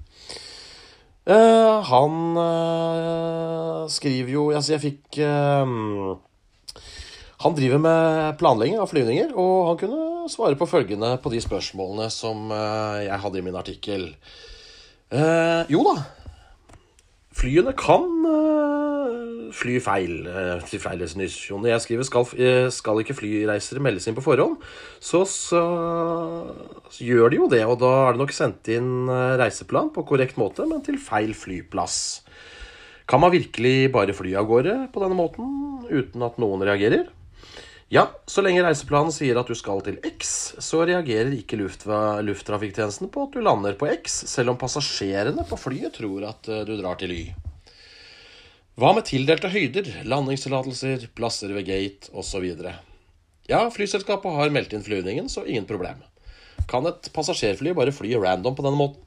Eh, 1.24 1.92
han 1.92 2.40
eh, 2.42 3.86
skriver 3.94 4.34
jo 4.34 4.44
Altså, 4.52 4.74
jeg 4.74 4.82
fikk 4.82 5.20
Han 7.40 7.56
driver 7.56 7.80
med 7.80 8.36
planlegging 8.42 8.80
av 8.84 8.92
flyvninger, 8.92 9.32
og 9.40 9.68
han 9.70 9.78
kunne 9.80 10.28
svare 10.28 10.60
på 10.60 10.68
følgende 10.68 11.14
på 11.24 11.32
de 11.32 11.40
spørsmålene 11.40 12.10
som 12.12 12.52
jeg 12.52 13.20
hadde 13.24 13.40
i 13.40 13.46
min 13.46 13.56
artikkel. 13.56 14.10
jo 15.72 15.84
da, 15.88 15.96
flyene 17.32 17.72
kan 17.80 18.04
fly 19.56 19.77
feil 19.84 20.27
eh, 20.29 20.62
til 20.70 20.82
feil. 20.82 21.01
Jeg 21.01 21.84
skriver 21.84 22.08
skal, 22.08 22.27
eh, 22.38 22.68
skal 22.74 23.01
ikke 23.01 23.18
flyreisere 23.18 23.84
meldes 23.84 24.08
inn 24.10 24.18
på 24.18 24.24
forhånd, 24.25 24.58
så, 25.00 25.24
så, 25.27 25.62
så, 26.89 27.03
gjør 27.03 27.34
de 27.34 27.41
jo 27.41 27.50
det. 27.51 27.63
Og 27.65 27.79
da 27.82 27.91
er 28.06 28.15
det 28.15 28.24
nok 28.24 28.36
sendt 28.36 28.72
inn 28.74 29.10
eh, 29.10 29.38
reiseplan 29.41 29.91
på 29.96 30.06
korrekt 30.10 30.39
måte, 30.41 30.68
men 30.70 30.84
til 30.86 31.00
feil 31.01 31.36
flyplass. 31.38 32.00
Kan 33.10 33.24
man 33.24 33.34
virkelig 33.34 33.89
bare 33.94 34.13
fly 34.13 34.36
av 34.38 34.50
gårde 34.50 34.75
på 34.94 35.01
denne 35.01 35.18
måten 35.18 35.88
uten 35.89 36.25
at 36.25 36.38
noen 36.41 36.65
reagerer? 36.68 37.10
Ja, 37.89 38.06
så 38.29 38.44
lenge 38.46 38.62
reiseplanen 38.62 39.10
sier 39.10 39.39
at 39.41 39.50
du 39.50 39.58
skal 39.58 39.82
til 39.82 39.98
X, 40.06 40.53
så 40.62 40.84
reagerer 40.86 41.34
ikke 41.34 41.58
lufttrafikktjenesten 41.58 43.10
på 43.10 43.25
at 43.25 43.34
du 43.34 43.41
lander 43.41 43.74
på 43.79 43.89
X, 43.96 44.22
selv 44.29 44.53
om 44.53 44.62
passasjerene 44.62 45.48
på 45.50 45.58
flyet 45.58 45.98
tror 45.98 46.29
at 46.36 46.53
du 46.70 46.75
drar 46.77 47.01
til 47.01 47.18
Y. 47.18 47.49
Hva 48.79 48.93
med 48.95 49.03
tildelte 49.09 49.50
høyder, 49.51 49.88
landingstillatelser, 50.07 51.09
plasser 51.17 51.51
ved 51.51 51.65
gate 51.67 52.13
osv.? 52.15 52.45
Ja, 53.50 53.65
flyselskapet 53.75 54.38
har 54.38 54.53
meldt 54.55 54.71
inn 54.71 54.86
flyvningen, 54.86 55.25
så 55.27 55.43
ingen 55.43 55.65
problem. 55.67 56.00
Kan 56.69 56.88
et 56.88 57.09
passasjerfly 57.12 57.74
bare 57.75 57.91
fly 57.91 58.13
random 58.15 58.55
på 58.55 58.63
denne 58.63 58.79
måten? 58.79 59.03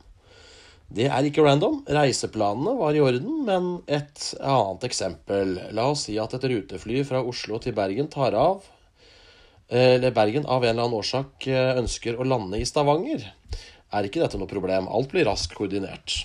Det 0.93 1.07
er 1.09 1.25
ikke 1.25 1.47
random. 1.47 1.79
Reiseplanene 1.89 2.75
var 2.77 2.99
i 2.99 3.01
orden, 3.01 3.39
men 3.47 3.71
et 3.89 4.27
annet 4.43 4.85
eksempel. 4.91 5.55
La 5.73 5.87
oss 5.95 6.05
si 6.05 6.19
at 6.21 6.37
et 6.37 6.45
rutefly 6.53 7.01
fra 7.09 7.23
Oslo 7.25 7.57
til 7.63 7.73
Bergen 7.79 8.11
tar 8.13 8.37
av 8.37 8.67
Eller 9.73 10.13
Bergen 10.13 10.45
av 10.45 10.67
en 10.67 10.75
eller 10.75 10.85
annen 10.85 10.99
årsak 10.99 11.47
eh, 11.49 11.79
ønsker 11.81 12.21
å 12.21 12.29
lande 12.29 12.61
i 12.61 12.69
Stavanger. 12.69 13.25
Er 13.89 14.05
ikke 14.05 14.21
dette 14.21 14.37
noe 14.37 14.51
problem? 14.51 14.91
Alt 14.93 15.15
blir 15.15 15.25
raskt 15.31 15.57
koordinert. 15.57 16.19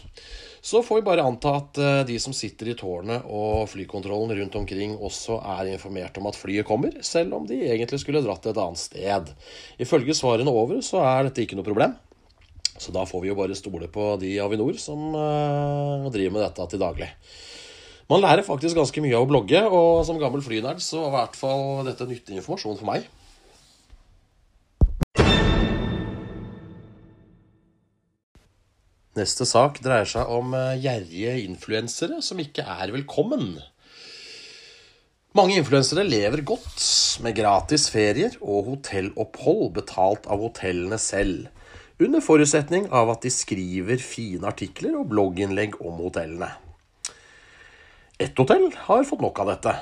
Så 0.67 0.81
får 0.83 0.95
vi 0.99 1.05
bare 1.05 1.23
anta 1.23 1.53
at 1.61 1.77
eh, 1.79 2.01
de 2.09 2.17
som 2.19 2.33
sitter 2.35 2.67
i 2.67 2.75
tårnet 2.75 3.23
og 3.31 3.69
flykontrollen 3.71 4.33
rundt 4.35 4.57
omkring 4.59 4.97
også 4.97 5.37
er 5.55 5.69
informert 5.71 6.17
om 6.19 6.27
at 6.27 6.35
flyet 6.35 6.67
kommer, 6.67 6.97
selv 7.07 7.37
om 7.37 7.45
de 7.47 7.61
egentlig 7.69 8.01
skulle 8.01 8.19
dratt 8.25 8.49
et 8.49 8.59
annet 8.59 8.81
sted. 8.81 9.31
Ifølge 9.79 10.17
svarene 10.17 10.51
over 10.51 10.81
så 10.83 10.99
er 11.07 11.29
dette 11.29 11.45
ikke 11.45 11.55
noe 11.55 11.67
problem. 11.67 11.95
Så 12.75 12.91
da 12.91 13.05
får 13.07 13.23
vi 13.23 13.31
jo 13.31 13.37
bare 13.39 13.55
stole 13.55 13.87
på 13.87 14.09
de 14.19 14.33
i 14.35 14.41
Avinor 14.43 14.75
som 14.81 15.15
uh, 15.15 16.09
driver 16.11 16.35
med 16.35 16.43
dette 16.43 16.67
til 16.73 16.83
daglig. 16.83 17.07
Man 18.11 18.21
lærer 18.23 18.43
faktisk 18.43 18.75
ganske 18.77 19.01
mye 19.03 19.15
av 19.15 19.23
å 19.23 19.29
blogge, 19.31 19.63
og 19.71 20.03
som 20.07 20.19
gammel 20.19 20.43
flynerd 20.43 20.83
så 20.83 21.05
var 21.05 21.07
i 21.07 21.15
hvert 21.15 21.39
fall 21.39 21.63
dette 21.87 22.05
nyttig 22.11 22.37
informasjon 22.37 22.77
for 22.79 22.91
meg. 22.91 23.07
Neste 29.17 29.47
sak 29.49 29.79
dreier 29.81 30.05
seg 30.05 30.29
om 30.29 30.51
eh, 30.53 30.75
gjerrige 30.83 31.39
influensere 31.47 32.19
som 32.21 32.37
ikke 32.41 32.65
er 32.69 32.91
velkommen. 32.93 33.55
Mange 35.37 35.55
influensere 35.57 36.03
lever 36.05 36.43
godt 36.45 36.83
med 37.25 37.37
gratis 37.37 37.87
ferier 37.93 38.35
og 38.41 38.69
hotellopphold 38.71 39.71
betalt 39.77 40.29
av 40.29 40.43
hotellene 40.45 40.99
selv, 41.01 41.47
under 41.97 42.21
forutsetning 42.21 42.91
av 42.93 43.09
at 43.15 43.25
de 43.25 43.33
skriver 43.33 44.01
fine 44.01 44.45
artikler 44.49 44.99
og 44.99 45.09
blogginnlegg 45.09 45.79
om 45.81 45.97
hotellene. 46.03 46.51
Ett 48.21 48.37
hotell 48.37 48.69
har 48.85 49.05
fått 49.05 49.23
nok 49.25 49.41
av 49.41 49.53
dette. 49.55 49.73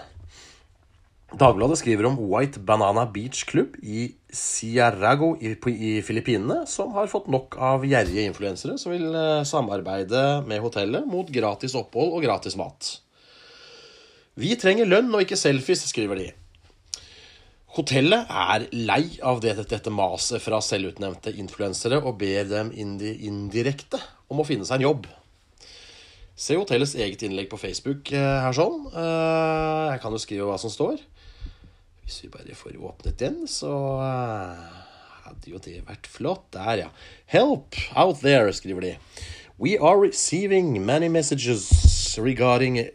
Dagbladet 1.33 1.79
skriver 1.81 2.05
om 2.05 2.19
White 2.29 2.61
Banana 2.61 3.07
Beach 3.09 3.47
Club 3.49 3.73
i 3.81 4.11
Ciarago 4.29 5.31
i, 5.41 5.55
i 5.73 5.93
Filippinene, 6.05 6.61
som 6.69 6.93
har 6.93 7.09
fått 7.09 7.25
nok 7.33 7.57
av 7.57 7.83
gjerrige 7.87 8.27
influensere 8.29 8.77
som 8.77 8.93
vil 8.93 9.09
eh, 9.09 9.41
samarbeide 9.47 10.45
med 10.45 10.61
hotellet 10.61 11.07
mot 11.09 11.31
gratis 11.33 11.73
opphold 11.75 12.13
og 12.13 12.23
gratis 12.27 12.55
mat. 12.59 12.91
Vi 14.37 14.53
trenger 14.59 14.85
lønn 14.85 15.09
og 15.15 15.25
ikke 15.25 15.39
selfies, 15.39 15.81
skriver 15.89 16.21
de. 16.21 16.29
Hotellet 17.75 18.29
er 18.29 18.69
lei 18.71 19.17
av 19.25 19.41
dette, 19.43 19.65
dette 19.67 19.91
maset 19.91 20.43
fra 20.43 20.61
selvutnevnte 20.63 21.33
influensere 21.41 21.99
og 22.05 22.19
ber 22.21 22.45
dem 22.47 22.69
indirekte 22.71 23.99
om 24.31 24.39
å 24.39 24.47
finne 24.47 24.67
seg 24.67 24.77
en 24.79 24.87
jobb. 24.91 25.09
Se 26.35 26.55
hotellets 26.59 26.93
eget 26.99 27.25
innlegg 27.25 27.49
på 27.51 27.59
Facebook 27.59 28.13
eh, 28.13 28.39
her 28.45 28.55
sånn. 28.55 28.85
Eh, 28.93 29.83
jeg 29.95 30.05
kan 30.05 30.15
jo 30.15 30.21
skrive 30.21 30.47
hva 30.51 30.61
som 30.61 30.71
står. 30.71 31.01
Hvis 32.05 32.23
vi 32.23 32.27
bare 32.29 32.55
får 32.55 32.77
åpnet 32.77 33.19
den, 33.19 33.47
så 33.49 33.71
uh, 33.97 34.57
hadde 35.25 35.49
jo 35.49 35.57
det 35.57 35.79
vært 35.87 36.05
flott. 36.05 36.43
Der, 36.53 36.77
ja. 36.83 36.89
Help 37.25 37.73
out 37.97 38.21
there, 38.21 38.53
skriver 38.53 38.81
de. 38.81 38.91
We 39.57 39.77
are 39.79 39.97
receiving 39.97 40.85
many 40.85 41.07
messages 41.07 41.71
regarding 42.19 42.91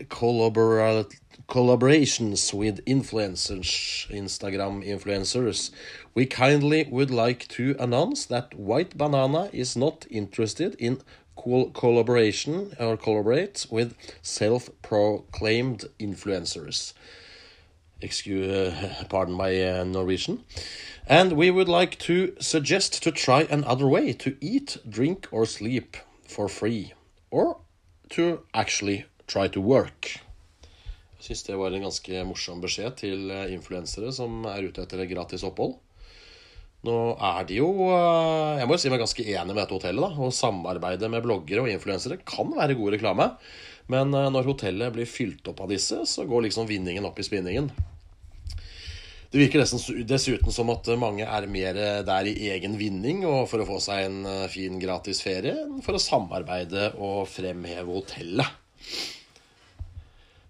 collaborations 1.49 2.55
with 2.55 2.85
influencers, 2.87 4.07
Instagram 4.11 4.85
influencers. 4.85 5.73
We 6.15 6.27
kindly 6.27 6.87
would 6.89 7.11
like 7.11 7.49
to 7.57 7.75
announce 7.81 8.27
that 8.27 8.55
White 8.55 8.97
Banana 8.97 9.51
is 9.53 9.77
not 9.77 10.07
interested 10.09 10.77
in 10.79 11.01
collaboration 11.35 12.75
or 12.79 12.97
collaborate 12.97 13.67
with 13.71 13.97
self-proclaimed 14.23 15.87
influencers 15.99 16.93
excuse, 18.03 18.73
pardon 19.09 19.35
my 19.35 19.51
uh, 19.63 19.85
Norwegian. 19.85 20.45
And 21.07 21.33
we 21.33 21.51
would 21.51 21.69
like 21.69 21.99
to 22.01 22.35
suggest 22.39 23.03
to 23.03 23.11
try 23.11 23.47
another 23.51 23.89
way 23.89 24.13
to 24.13 24.37
eat, 24.41 24.79
drink 24.89 25.27
or 25.33 25.47
sleep 25.47 25.97
for 26.29 26.49
free. 26.49 26.93
Or 27.31 27.59
to 28.11 28.41
actually 28.55 29.07
try 29.27 29.49
to 29.49 29.61
work. 29.61 30.21
Jeg 31.21 31.37
syns 31.37 31.43
det 31.47 31.57
var 31.61 31.75
en 31.77 31.85
ganske 31.85 32.25
morsom 32.25 32.63
beskjed 32.63 32.97
til 33.03 33.29
uh, 33.29 33.45
influensere 33.53 34.09
som 34.15 34.41
er 34.49 34.71
ute 34.71 34.87
etter 34.87 35.03
gratis 35.11 35.45
opphold. 35.45 35.77
Nå 36.89 36.95
er 37.21 37.43
de 37.45 37.59
jo 37.59 37.69
uh, 37.91 38.57
Jeg 38.57 38.65
må 38.65 38.79
jo 38.79 38.81
si 38.81 38.93
meg 38.93 39.03
ganske 39.03 39.27
enig 39.27 39.53
med 39.53 39.61
dette 39.61 39.77
hotellet. 39.77 40.01
da, 40.01 40.17
Å 40.17 40.33
samarbeide 40.33 41.11
med 41.13 41.27
bloggere 41.27 41.67
og 41.67 41.69
influensere 41.69 42.23
kan 42.25 42.55
være 42.57 42.79
god 42.79 42.97
reklame. 42.97 43.29
Men 43.93 44.15
uh, 44.17 44.31
når 44.33 44.49
hotellet 44.55 44.97
blir 44.97 45.11
fylt 45.11 45.51
opp 45.53 45.61
av 45.67 45.75
disse, 45.75 46.01
så 46.09 46.25
går 46.25 46.49
liksom 46.49 46.71
vinningen 46.71 47.05
opp 47.11 47.21
i 47.21 47.27
spinningen. 47.27 47.69
Det 49.31 49.39
virker 49.39 49.63
dessuten 50.11 50.51
som 50.51 50.73
at 50.73 50.89
mange 50.99 51.23
er 51.23 51.47
mer 51.47 51.77
der 52.03 52.27
i 52.27 52.49
egen 52.51 52.75
vinning 52.81 53.23
og 53.29 53.45
for 53.53 53.63
å 53.63 53.69
få 53.69 53.79
seg 53.83 54.09
en 54.09 54.25
eh, 54.27 54.49
fin 54.51 54.81
gratis 54.83 55.23
ferie 55.23 55.55
enn 55.55 55.85
for 55.87 55.95
å 55.95 56.03
samarbeide 56.03 56.89
og 56.99 57.29
fremheve 57.31 57.95
hotellet. 57.95 58.59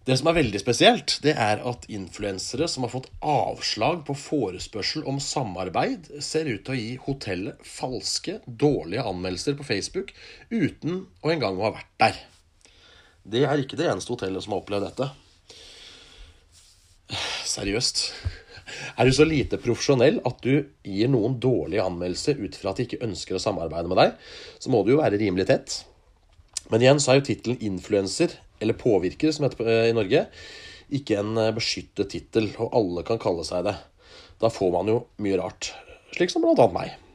Det 0.09 0.17
som 0.17 0.31
er 0.31 0.39
veldig 0.39 0.63
spesielt, 0.63 1.19
det 1.21 1.35
er 1.37 1.61
at 1.69 1.85
influensere 1.93 2.65
som 2.73 2.87
har 2.87 2.95
fått 2.95 3.11
avslag 3.21 4.01
på 4.09 4.17
forespørsel 4.17 5.05
om 5.05 5.21
samarbeid, 5.21 6.09
ser 6.25 6.49
ut 6.49 6.65
til 6.65 6.73
å 6.73 6.81
gi 6.81 6.97
hotellet 7.05 7.61
falske, 7.69 8.39
dårlige 8.47 9.05
anmeldelser 9.07 9.61
på 9.61 9.69
Facebook 9.69 10.15
uten 10.49 11.05
å 11.21 11.35
engang 11.37 11.61
ha 11.61 11.75
vært 11.77 11.93
der. 12.01 12.25
Det 13.29 13.45
er 13.45 13.61
ikke 13.61 13.77
det 13.77 13.93
eneste 13.93 14.17
hotellet 14.17 14.43
som 14.43 14.57
har 14.57 14.65
opplevd 14.65 14.89
dette. 14.89 15.13
Seriøst. 17.51 18.07
Er 18.97 19.07
du 19.09 19.15
så 19.15 19.27
lite 19.29 19.61
profesjonell 19.61 20.21
at 20.29 20.41
du 20.45 20.65
gir 20.87 21.11
noen 21.13 21.39
dårlige 21.43 21.85
anmeldelser 21.85 22.41
ut 22.41 22.57
fra 22.59 22.73
at 22.73 22.81
de 22.81 22.89
ikke 22.89 23.03
ønsker 23.07 23.37
å 23.37 23.43
samarbeide 23.43 23.91
med 23.91 24.01
deg, 24.01 24.17
så 24.63 24.73
må 24.73 24.83
du 24.85 24.95
jo 24.95 25.03
være 25.03 25.21
rimelig 25.21 25.49
tett. 25.51 25.77
Men 26.71 26.85
igjen 26.85 27.03
så 27.03 27.13
er 27.13 27.21
jo 27.21 27.29
tittelen 27.31 27.63
influenser, 27.67 28.37
eller 28.61 28.79
påvirker, 28.79 29.33
som 29.35 29.47
heter 29.47 29.67
eh, 29.67 29.91
i 29.91 29.97
Norge, 29.97 30.27
ikke 30.95 31.21
en 31.23 31.37
eh, 31.41 31.55
beskyttet 31.57 32.13
tittel, 32.13 32.51
og 32.61 32.75
alle 32.77 33.07
kan 33.07 33.21
kalle 33.23 33.47
seg 33.47 33.67
det. 33.67 33.77
Da 34.41 34.53
får 34.53 34.75
man 34.75 34.91
jo 34.91 34.99
mye 35.25 35.39
rart, 35.41 35.73
slik 36.17 36.33
som 36.33 36.45
blant 36.45 36.63
annet 36.63 36.77
meg. 36.77 37.10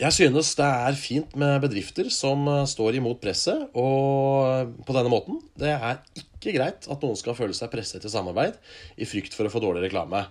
Jeg 0.00 0.16
synes 0.16 0.54
det 0.56 0.64
er 0.66 0.96
fint 0.96 1.34
med 1.36 1.60
bedrifter 1.62 2.08
som 2.12 2.46
eh, 2.48 2.64
står 2.68 2.96
imot 2.98 3.20
presset, 3.20 3.66
og 3.76 4.72
på 4.86 4.96
denne 4.96 5.12
måten. 5.12 5.42
Det 5.58 5.74
er 5.74 6.00
ikke 6.16 6.54
greit 6.56 6.88
at 6.90 7.04
noen 7.04 7.18
skal 7.18 7.36
føle 7.36 7.54
seg 7.56 7.70
presset 7.72 8.02
til 8.02 8.12
samarbeid 8.12 8.56
i 8.96 9.08
frykt 9.08 9.36
for 9.36 9.46
å 9.46 9.52
få 9.52 9.60
dårlig 9.62 9.84
reklame. 9.84 10.24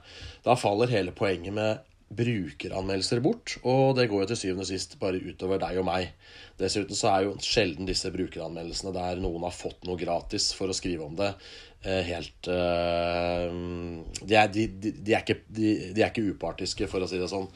Da 0.45 0.57
faller 0.59 0.91
hele 0.91 1.13
poenget 1.15 1.53
med 1.55 1.85
brukeranmeldelser 2.11 3.21
bort, 3.23 3.53
og 3.63 3.95
det 3.95 4.09
går 4.11 4.25
jo 4.25 4.29
til 4.31 4.39
syvende 4.41 4.65
og 4.65 4.71
sist 4.71 4.97
bare 4.99 5.21
utover 5.21 5.61
deg 5.61 5.77
og 5.79 5.85
meg. 5.87 6.09
Dessuten 6.59 6.97
så 6.97 7.11
er 7.11 7.27
jo 7.27 7.37
sjelden 7.45 7.87
disse 7.87 8.11
brukeranmeldelsene 8.11 8.91
der 8.97 9.21
noen 9.23 9.45
har 9.47 9.55
fått 9.55 9.87
noe 9.87 9.99
gratis 9.99 10.49
for 10.57 10.71
å 10.71 10.75
skrive 10.75 11.05
om 11.07 11.15
det, 11.19 11.29
eh, 11.85 12.01
helt 12.09 12.49
uh, 12.51 13.47
de, 14.19 14.35
er, 14.35 14.51
de, 14.51 14.67
de, 14.67 14.91
de, 14.97 15.15
er 15.15 15.23
ikke, 15.23 15.39
de, 15.47 15.71
er 16.01 16.09
ikke 16.09 16.27
upartiske, 16.33 16.89
for 16.91 17.05
å 17.05 17.07
si 17.07 17.21
det 17.21 17.31
sånn 17.31 17.47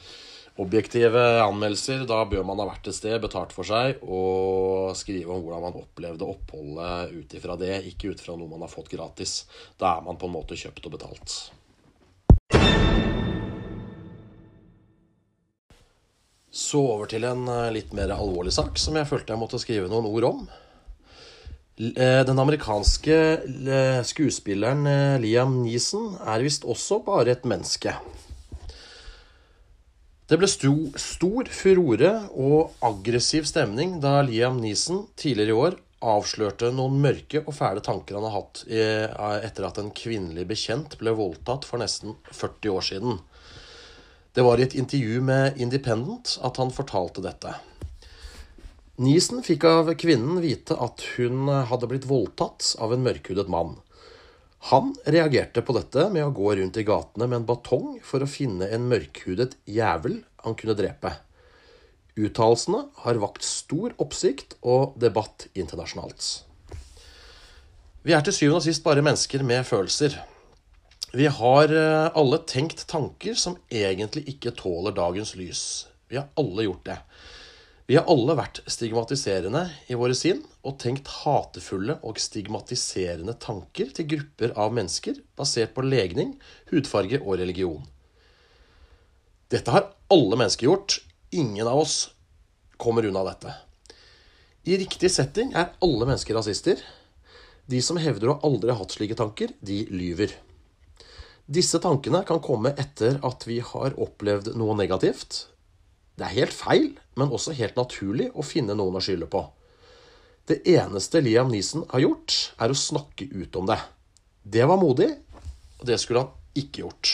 objektive 0.62 1.22
anmeldelser. 1.42 2.06
Da 2.08 2.22
bør 2.28 2.46
man 2.48 2.60
ha 2.62 2.68
vært 2.70 2.88
et 2.90 2.96
sted, 2.96 3.18
betalt 3.22 3.52
for 3.56 3.68
seg, 3.68 4.00
og 4.02 4.96
skrive 4.98 5.34
om 5.34 5.44
hvordan 5.44 5.66
man 5.68 5.78
opplevde 5.82 6.28
oppholdet 6.28 7.12
ut 7.16 7.36
ifra 7.38 7.58
det, 7.60 7.74
ikke 7.92 8.14
ut 8.14 8.24
fra 8.24 8.38
noe 8.38 8.50
man 8.50 8.64
har 8.64 8.72
fått 8.72 8.92
gratis. 8.92 9.44
Da 9.80 9.96
er 9.96 10.08
man 10.08 10.18
på 10.20 10.30
en 10.30 10.36
måte 10.38 10.58
kjøpt 10.58 10.88
og 10.88 10.98
betalt. 10.98 11.38
Så 16.56 16.80
over 16.80 17.08
til 17.10 17.26
en 17.28 17.44
eh, 17.52 17.72
litt 17.74 17.92
mer 17.96 18.14
alvorlig 18.14 18.54
sak 18.56 18.78
som 18.80 18.96
jeg 18.96 19.08
følte 19.10 19.34
jeg 19.34 19.42
måtte 19.42 19.60
skrive 19.60 19.90
noen 19.92 20.08
ord 20.08 20.26
om. 20.30 20.46
Eh, 21.76 22.22
den 22.24 22.40
amerikanske 22.40 23.16
eh, 23.36 23.98
skuespilleren 24.08 24.88
Liam 25.20 25.58
Neeson 25.66 26.14
er 26.24 26.46
visst 26.46 26.64
også 26.64 27.02
bare 27.04 27.36
et 27.36 27.44
menneske. 27.44 27.92
Det 30.26 30.40
ble 30.40 30.48
sto, 30.50 30.72
stor 30.98 31.46
furore 31.54 32.08
og 32.34 32.72
aggressiv 32.82 33.44
stemning 33.46 34.00
da 34.02 34.18
Liam 34.26 34.56
Neeson 34.58 35.04
tidligere 35.14 35.52
i 35.52 35.60
år 35.68 35.76
avslørte 36.02 36.72
noen 36.74 36.96
mørke 36.98 37.44
og 37.44 37.54
fæle 37.54 37.82
tanker 37.86 38.18
han 38.18 38.26
har 38.26 38.34
hatt 38.34 38.64
etter 38.66 39.68
at 39.68 39.78
en 39.78 39.92
kvinnelig 39.94 40.48
bekjent 40.50 40.98
ble 40.98 41.14
voldtatt 41.14 41.68
for 41.68 41.78
nesten 41.78 42.18
40 42.32 42.74
år 42.74 42.86
siden. 42.88 43.20
Det 44.34 44.42
var 44.42 44.58
i 44.58 44.66
et 44.66 44.74
intervju 44.74 45.22
med 45.30 45.62
Independent 45.62 46.34
at 46.44 46.58
han 46.58 46.74
fortalte 46.74 47.22
dette. 47.22 47.54
Neeson 48.98 49.46
fikk 49.46 49.68
av 49.70 49.94
kvinnen 49.94 50.42
vite 50.42 50.74
at 50.74 51.06
hun 51.14 51.46
hadde 51.70 51.86
blitt 51.86 52.10
voldtatt 52.10 52.74
av 52.82 52.96
en 52.96 53.06
mørkhudet 53.06 53.46
mann. 53.52 53.76
Han 54.66 54.94
reagerte 55.04 55.62
på 55.62 55.76
dette 55.76 56.08
med 56.10 56.24
å 56.26 56.32
gå 56.34 56.56
rundt 56.58 56.78
i 56.80 56.82
gatene 56.86 57.28
med 57.28 57.38
en 57.38 57.46
batong 57.46 58.00
for 58.02 58.24
å 58.24 58.26
finne 58.30 58.66
en 58.74 58.88
mørkhudet 58.90 59.52
jævel 59.70 60.18
han 60.42 60.56
kunne 60.58 60.74
drepe. 60.78 61.12
Uttalelsene 62.16 62.80
har 63.04 63.20
vakt 63.22 63.46
stor 63.46 63.94
oppsikt 64.02 64.56
og 64.66 64.96
debatt 64.98 65.46
internasjonalt. 65.54 66.24
Vi 68.06 68.14
er 68.16 68.26
til 68.26 68.34
syvende 68.34 68.58
og 68.58 68.66
sist 68.66 68.82
bare 68.82 69.04
mennesker 69.06 69.46
med 69.46 69.66
følelser. 69.68 70.16
Vi 71.14 71.28
har 71.30 71.70
eh, 71.70 72.10
alle 72.18 72.42
tenkt 72.50 72.88
tanker 72.90 73.38
som 73.38 73.54
egentlig 73.70 74.24
ikke 74.34 74.54
tåler 74.58 74.94
dagens 74.96 75.36
lys. 75.38 75.62
Vi 76.10 76.18
har 76.18 76.26
alle 76.38 76.66
gjort 76.66 76.86
det. 76.90 76.98
Vi 77.86 77.94
har 77.94 78.08
alle 78.10 78.34
vært 78.34 78.64
stigmatiserende 78.66 79.60
i 79.86 79.94
våre 79.98 80.14
sinn 80.18 80.40
og 80.66 80.80
tenkt 80.82 81.06
hatefulle 81.22 82.00
og 82.02 82.18
stigmatiserende 82.18 83.36
tanker 83.38 83.92
til 83.94 84.08
grupper 84.10 84.56
av 84.58 84.74
mennesker 84.74 85.20
basert 85.38 85.76
på 85.76 85.84
legning, 85.86 86.34
hudfarge 86.72 87.20
og 87.22 87.38
religion. 87.38 87.84
Dette 89.54 89.70
har 89.70 89.92
alle 90.10 90.34
mennesker 90.34 90.66
gjort. 90.66 90.98
Ingen 91.30 91.70
av 91.70 91.78
oss 91.84 91.96
kommer 92.76 93.06
unna 93.06 93.22
dette. 93.28 93.54
I 94.66 94.80
riktig 94.82 95.12
setting 95.14 95.54
er 95.54 95.70
alle 95.78 96.08
mennesker 96.08 96.34
rasister. 96.34 96.82
De 97.70 97.78
som 97.82 98.02
hevder 98.02 98.32
å 98.32 98.40
aldri 98.46 98.74
ha 98.74 98.80
hatt 98.80 98.98
slike 98.98 99.14
tanker, 99.18 99.54
de 99.62 99.84
lyver. 99.94 100.34
Disse 101.46 101.78
tankene 101.78 102.24
kan 102.26 102.42
komme 102.42 102.74
etter 102.74 103.20
at 103.26 103.46
vi 103.46 103.60
har 103.62 103.94
opplevd 103.94 104.56
noe 104.58 104.74
negativt, 104.74 105.44
det 106.16 106.24
er 106.24 106.36
helt 106.38 106.56
feil, 106.56 106.88
men 107.16 107.32
også 107.32 107.54
helt 107.56 107.76
naturlig 107.76 108.30
å 108.32 108.44
finne 108.44 108.76
noen 108.76 108.96
å 108.96 109.04
skylde 109.04 109.28
på. 109.30 109.42
Det 110.46 110.62
eneste 110.76 111.20
Liam 111.20 111.50
Neeson 111.52 111.84
har 111.90 112.04
gjort, 112.04 112.36
er 112.62 112.72
å 112.72 112.78
snakke 112.78 113.28
ut 113.34 113.56
om 113.58 113.66
det. 113.68 113.78
Det 114.42 114.64
var 114.68 114.80
modig, 114.80 115.10
og 115.80 115.88
det 115.88 115.98
skulle 116.00 116.24
han 116.24 116.60
ikke 116.60 116.84
gjort. 116.84 117.12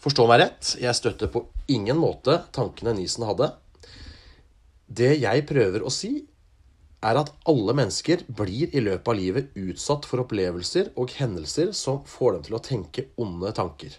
Forstå 0.00 0.24
meg 0.30 0.40
rett, 0.40 0.74
jeg 0.80 0.96
støtter 0.96 1.28
på 1.32 1.44
ingen 1.68 1.98
måte 2.00 2.38
tankene 2.56 2.94
Neeson 2.96 3.26
hadde. 3.28 3.50
Det 4.88 5.12
jeg 5.20 5.44
prøver 5.50 5.84
å 5.84 5.92
si, 5.92 6.14
er 7.04 7.16
at 7.20 7.32
alle 7.48 7.74
mennesker 7.76 8.24
blir 8.36 8.72
i 8.76 8.80
løpet 8.84 9.08
av 9.08 9.18
livet 9.18 9.52
utsatt 9.58 10.08
for 10.08 10.24
opplevelser 10.24 10.92
og 11.00 11.12
hendelser 11.16 11.74
som 11.76 12.00
får 12.08 12.36
dem 12.36 12.46
til 12.48 12.56
å 12.56 12.62
tenke 12.64 13.06
onde 13.20 13.52
tanker. 13.56 13.92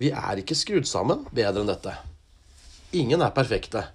Vi 0.00 0.12
er 0.12 0.40
ikke 0.40 0.56
skrudd 0.58 0.88
sammen 0.88 1.26
bedre 1.32 1.62
enn 1.62 1.70
dette. 1.70 1.94
Ingen 2.92 3.22
er 3.24 3.32
perfekte. 3.32 3.86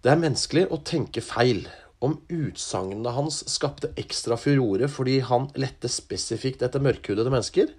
Det 0.00 0.08
er 0.08 0.20
menneskelig 0.20 0.68
å 0.72 0.78
tenke 0.80 1.20
feil. 1.20 1.66
Om 2.04 2.14
utsagnene 2.32 3.12
hans 3.12 3.42
skapte 3.52 3.90
ekstra 4.00 4.38
furore 4.40 4.88
fordi 4.92 5.18
han 5.28 5.50
lette 5.60 5.90
spesifikt 5.92 6.64
etter 6.64 6.80
mørkhudede 6.84 7.32
mennesker, 7.32 7.74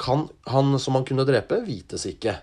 kan 0.00 0.26
han 0.50 0.74
som 0.82 0.98
han 0.98 1.06
kunne 1.06 1.26
drepe, 1.28 1.60
vites 1.66 2.08
ikke. 2.10 2.34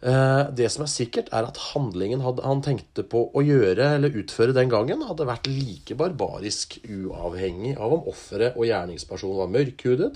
Eh, 0.00 0.48
det 0.56 0.70
som 0.72 0.86
er 0.86 0.92
sikkert, 0.94 1.28
er 1.28 1.50
at 1.50 1.60
handlingen 1.74 2.24
han 2.24 2.64
tenkte 2.64 3.04
på 3.04 3.26
å 3.36 3.44
gjøre 3.44 3.92
eller 3.98 4.16
utføre 4.22 4.56
den 4.56 4.72
gangen, 4.72 5.04
hadde 5.04 5.28
vært 5.28 5.52
like 5.52 5.96
barbarisk 5.98 6.80
uavhengig 6.88 7.76
av 7.76 7.98
om 7.98 8.12
offeret 8.12 8.56
og 8.56 8.68
gjerningspersonen 8.70 9.42
var 9.44 9.56
mørkhudet, 9.60 10.14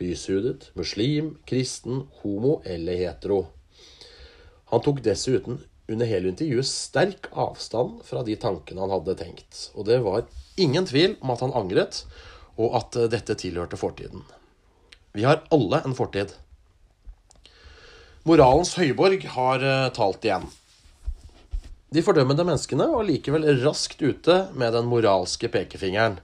lyshudet, 0.00 0.70
muslim, 0.78 1.34
kristen, 1.48 2.06
homo 2.22 2.62
eller 2.64 2.96
hetero. 3.04 3.44
Han 4.72 4.84
tok 4.84 5.04
dessuten 5.04 5.60
under 5.88 6.08
hele 6.08 6.28
intervjuet 6.32 6.68
sterk 6.68 7.30
avstand 7.32 8.02
fra 8.04 8.22
de 8.26 8.36
tankene 8.40 8.84
han 8.84 8.92
hadde 8.92 9.16
tenkt. 9.20 9.68
Og 9.74 9.88
det 9.88 10.02
var 10.04 10.26
ingen 10.60 10.86
tvil 10.88 11.16
om 11.22 11.32
at 11.32 11.44
han 11.44 11.54
angret, 11.56 12.02
og 12.58 12.76
at 12.76 12.98
eh, 12.98 13.08
dette 13.10 13.38
tilhørte 13.38 13.78
fortiden. 13.80 14.26
Vi 15.16 15.24
har 15.24 15.44
alle 15.54 15.80
en 15.86 15.96
fortid. 15.96 16.34
Moralens 18.28 18.74
høyborg 18.76 19.24
har 19.32 19.62
uh, 19.64 19.88
talt 19.96 20.26
igjen. 20.26 20.44
De 21.94 22.02
fordømmende 22.04 22.44
menneskene 22.44 22.84
var 22.92 23.06
likevel 23.08 23.46
raskt 23.62 24.02
ute 24.04 24.36
med 24.58 24.74
den 24.76 24.90
moralske 24.90 25.48
pekefingeren. 25.48 26.18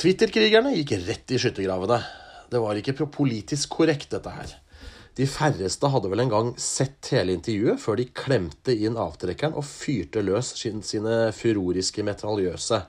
Twitter-krigerne 0.00 0.72
gikk 0.78 0.94
rett 1.04 1.34
i 1.34 1.40
skyttergravene. 1.42 1.98
Det 2.48 2.62
var 2.62 2.78
ikke 2.80 2.96
politisk 3.12 3.76
korrekt, 3.76 4.08
dette 4.14 4.32
her. 4.32 4.54
De 5.18 5.26
færreste 5.26 5.88
hadde 5.90 6.10
vel 6.12 6.22
en 6.22 6.30
gang 6.32 6.50
sett 6.60 7.10
hele 7.14 7.34
intervjuet 7.34 7.80
før 7.82 7.98
de 7.98 8.06
klemte 8.14 8.74
inn 8.74 8.98
avtrekkeren 9.00 9.56
og 9.58 9.66
fyrte 9.66 10.22
løs 10.22 10.52
sine 10.56 11.16
furoriske 11.36 12.04
metraljøse. 12.06 12.84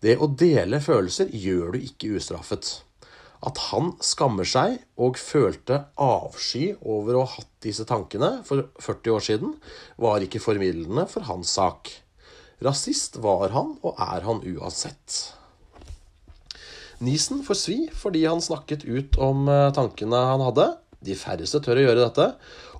Det 0.00 0.14
å 0.16 0.30
dele 0.30 0.80
følelser 0.80 1.32
gjør 1.34 1.74
du 1.74 1.82
ikke 1.84 2.14
ustraffet. 2.16 2.78
At 3.44 3.58
han 3.70 3.94
skammer 4.04 4.48
seg 4.48 4.78
og 5.00 5.18
følte 5.20 5.82
avsky 6.00 6.74
over 6.80 7.16
å 7.16 7.24
ha 7.24 7.38
hatt 7.38 7.50
disse 7.64 7.86
tankene 7.88 8.40
for 8.46 8.68
40 8.80 9.16
år 9.16 9.24
siden, 9.24 9.54
var 9.96 10.24
ikke 10.24 10.42
formidlende 10.44 11.06
for 11.08 11.24
hans 11.28 11.56
sak. 11.56 11.90
Rasist 12.60 13.16
var 13.24 13.52
han, 13.56 13.78
og 13.80 13.96
er 13.96 14.26
han 14.26 14.42
uansett. 14.44 15.20
Nisen 17.00 17.40
får 17.44 17.56
svi 17.56 17.78
fordi 17.96 18.26
han 18.26 18.42
snakket 18.44 18.84
ut 18.84 19.16
om 19.24 19.48
eh, 19.48 19.70
tankene 19.76 20.20
han 20.34 20.44
hadde. 20.44 20.66
De 21.00 21.16
færreste 21.16 21.62
tør 21.64 21.80
å 21.80 21.84
gjøre 21.86 22.04
dette. 22.04 22.26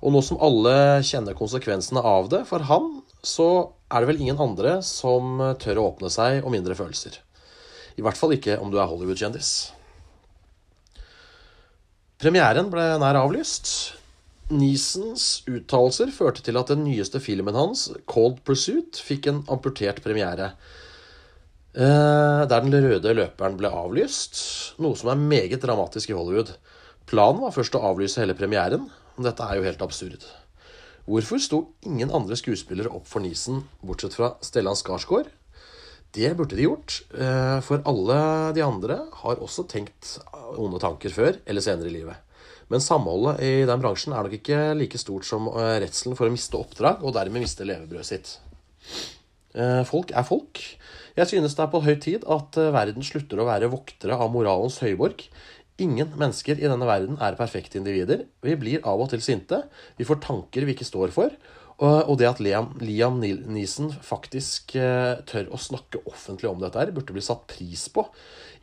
Og 0.01 0.13
nå 0.13 0.21
som 0.25 0.39
alle 0.43 1.01
kjenner 1.05 1.37
konsekvensene 1.37 2.03
av 2.05 2.29
det 2.33 2.43
for 2.49 2.65
han, 2.69 2.99
så 3.25 3.49
er 3.91 4.01
det 4.01 4.11
vel 4.11 4.21
ingen 4.23 4.41
andre 4.41 4.79
som 4.85 5.41
tør 5.61 5.81
å 5.81 5.87
åpne 5.91 6.11
seg 6.13 6.45
om 6.45 6.53
mindre 6.53 6.77
følelser. 6.77 7.17
I 7.97 8.05
hvert 8.05 8.17
fall 8.17 8.35
ikke 8.37 8.59
om 8.61 8.71
du 8.71 8.77
er 8.79 8.89
Hollywood-kjendis. 8.89 9.71
Premieren 12.21 12.69
ble 12.69 12.85
nær 13.01 13.17
avlyst. 13.17 13.71
Neesons 14.51 15.41
uttalelser 15.49 16.11
førte 16.13 16.43
til 16.45 16.59
at 16.59 16.69
den 16.69 16.83
nyeste 16.85 17.21
filmen 17.23 17.55
hans, 17.55 17.87
'Cold 18.05 18.43
Pursuit', 18.45 18.99
fikk 19.01 19.31
en 19.31 19.43
amputert 19.49 20.03
premiere. 20.03 20.51
Eh, 21.73 22.41
der 22.51 22.65
den 22.65 22.75
røde 22.83 23.15
løperen 23.15 23.55
ble 23.57 23.71
avlyst, 23.71 24.75
noe 24.83 24.97
som 24.99 25.13
er 25.13 25.23
meget 25.23 25.63
dramatisk 25.63 26.11
i 26.11 26.17
Hollywood. 26.17 26.51
Planen 27.09 27.41
var 27.43 27.55
først 27.55 27.75
å 27.75 27.83
avlyse 27.89 28.21
hele 28.21 28.37
premieren, 28.37 28.87
men 29.15 29.27
dette 29.27 29.45
er 29.45 29.59
jo 29.59 29.65
helt 29.67 29.83
absurd. 29.83 30.25
Hvorfor 31.09 31.41
sto 31.41 31.59
ingen 31.87 32.11
andre 32.13 32.37
skuespillere 32.37 32.91
opp 32.93 33.07
for 33.09 33.23
Nisen, 33.23 33.63
bortsett 33.83 34.15
fra 34.15 34.35
Stellan 34.45 34.77
Skarsgård? 34.77 35.31
Det 36.11 36.33
burde 36.35 36.57
de 36.59 36.65
gjort, 36.67 37.01
eh, 37.15 37.59
for 37.63 37.81
alle 37.87 38.17
de 38.53 38.61
andre 38.61 38.97
har 39.23 39.39
også 39.39 39.63
tenkt 39.67 40.17
onde 40.59 40.79
tanker 40.79 41.09
før 41.09 41.39
eller 41.45 41.63
senere 41.63 41.87
i 41.87 41.95
livet. 41.95 42.15
Men 42.69 42.83
samholdet 42.83 43.39
i 43.43 43.65
den 43.67 43.81
bransjen 43.81 44.13
er 44.13 44.23
nok 44.23 44.35
ikke 44.35 44.59
like 44.75 44.99
stort 44.99 45.25
som 45.27 45.47
eh, 45.47 45.79
redselen 45.83 46.17
for 46.19 46.27
å 46.27 46.33
miste 46.33 46.59
oppdrag 46.59 47.03
og 47.03 47.15
dermed 47.15 47.43
miste 47.43 47.67
levebrødet 47.67 48.07
sitt. 48.07 48.35
Eh, 49.55 49.83
folk 49.87 50.11
er 50.11 50.27
folk. 50.27 50.61
Jeg 51.15 51.27
synes 51.27 51.55
det 51.55 51.63
er 51.63 51.71
på 51.71 51.83
høy 51.83 51.95
tid 51.99 52.27
at 52.27 52.55
verden 52.55 53.03
slutter 53.03 53.39
å 53.39 53.47
være 53.47 53.71
voktere 53.71 54.15
av 54.15 54.31
moralens 54.31 54.79
høyborg. 54.83 55.25
Ingen 55.81 56.13
mennesker 56.19 56.59
i 56.59 56.69
denne 56.69 56.85
verden 56.85 57.17
er 57.23 57.37
perfekte 57.39 57.79
individer. 57.79 58.27
Vi 58.45 58.53
blir 58.59 58.83
av 58.87 59.01
og 59.01 59.09
til 59.11 59.23
sinte. 59.25 59.63
Vi 59.97 60.05
får 60.05 60.21
tanker 60.23 60.67
vi 60.67 60.75
ikke 60.75 60.87
står 60.87 61.13
for. 61.15 61.33
Og 61.81 62.13
det 62.21 62.27
at 62.29 62.41
Liam, 62.43 62.75
Liam 62.77 63.17
Neeson 63.21 63.89
faktisk 64.05 64.75
eh, 64.77 65.17
tør 65.25 65.47
å 65.49 65.57
snakke 65.57 66.03
offentlig 66.05 66.51
om 66.51 66.59
dette, 66.61 66.77
her, 66.77 66.91
burde 66.93 67.15
bli 67.15 67.23
satt 67.25 67.47
pris 67.49 67.87
på, 67.89 68.03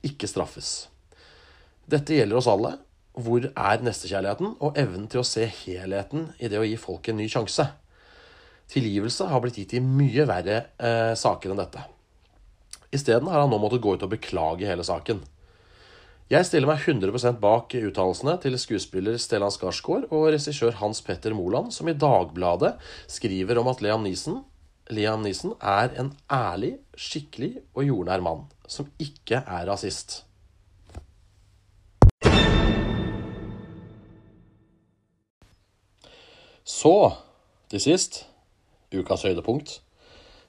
ikke 0.06 0.28
straffes. 0.30 0.86
Dette 1.90 2.14
gjelder 2.14 2.38
oss 2.38 2.50
alle. 2.50 2.76
Hvor 3.18 3.48
er 3.48 3.82
nestekjærligheten 3.82 4.52
og 4.62 4.76
evnen 4.78 5.08
til 5.10 5.24
å 5.24 5.26
se 5.26 5.48
helheten 5.64 6.28
i 6.38 6.46
det 6.46 6.60
å 6.60 6.66
gi 6.68 6.76
folk 6.78 7.10
en 7.10 7.18
ny 7.18 7.26
sjanse? 7.32 7.66
Tilgivelse 8.70 9.26
har 9.26 9.42
blitt 9.42 9.58
gitt 9.58 9.74
i 9.74 9.82
mye 9.82 10.28
verre 10.28 10.60
eh, 10.78 11.16
saker 11.18 11.50
enn 11.50 11.58
dette. 11.58 11.82
Isteden 12.94 13.26
har 13.32 13.42
han 13.42 13.50
nå 13.50 13.58
måttet 13.58 13.82
gå 13.82 13.96
ut 13.96 14.06
og 14.06 14.12
beklage 14.14 14.68
hele 14.68 14.86
saken. 14.86 15.24
Jeg 16.28 16.44
stiller 16.44 16.68
meg 16.68 16.82
100% 16.84 17.38
bak 17.40 17.72
uttalelsene 17.72 18.34
til 18.42 18.56
skuespiller 18.60 19.14
Stellan 19.16 19.48
Skarsgård 19.48 20.10
og 20.12 20.26
regissør 20.28 20.74
Hans 20.76 21.00
Petter 21.00 21.32
Moland, 21.32 21.72
som 21.72 21.88
i 21.88 21.96
Dagbladet 21.96 22.74
skriver 23.08 23.56
om 23.62 23.70
at 23.72 23.80
Liam 23.80 24.04
Neeson, 24.04 24.42
Liam 24.92 25.24
Neeson 25.24 25.54
er 25.56 25.96
en 25.96 26.12
ærlig, 26.28 26.74
skikkelig 27.00 27.54
og 27.72 27.88
jordnær 27.88 28.20
mann 28.20 28.44
som 28.68 28.92
ikke 29.00 29.40
er 29.40 29.64
rasist. 29.72 30.20
Så, 36.68 36.96
til 37.72 37.80
sist, 37.80 38.26
ukas 38.92 39.24
høydepunkt. 39.24 39.78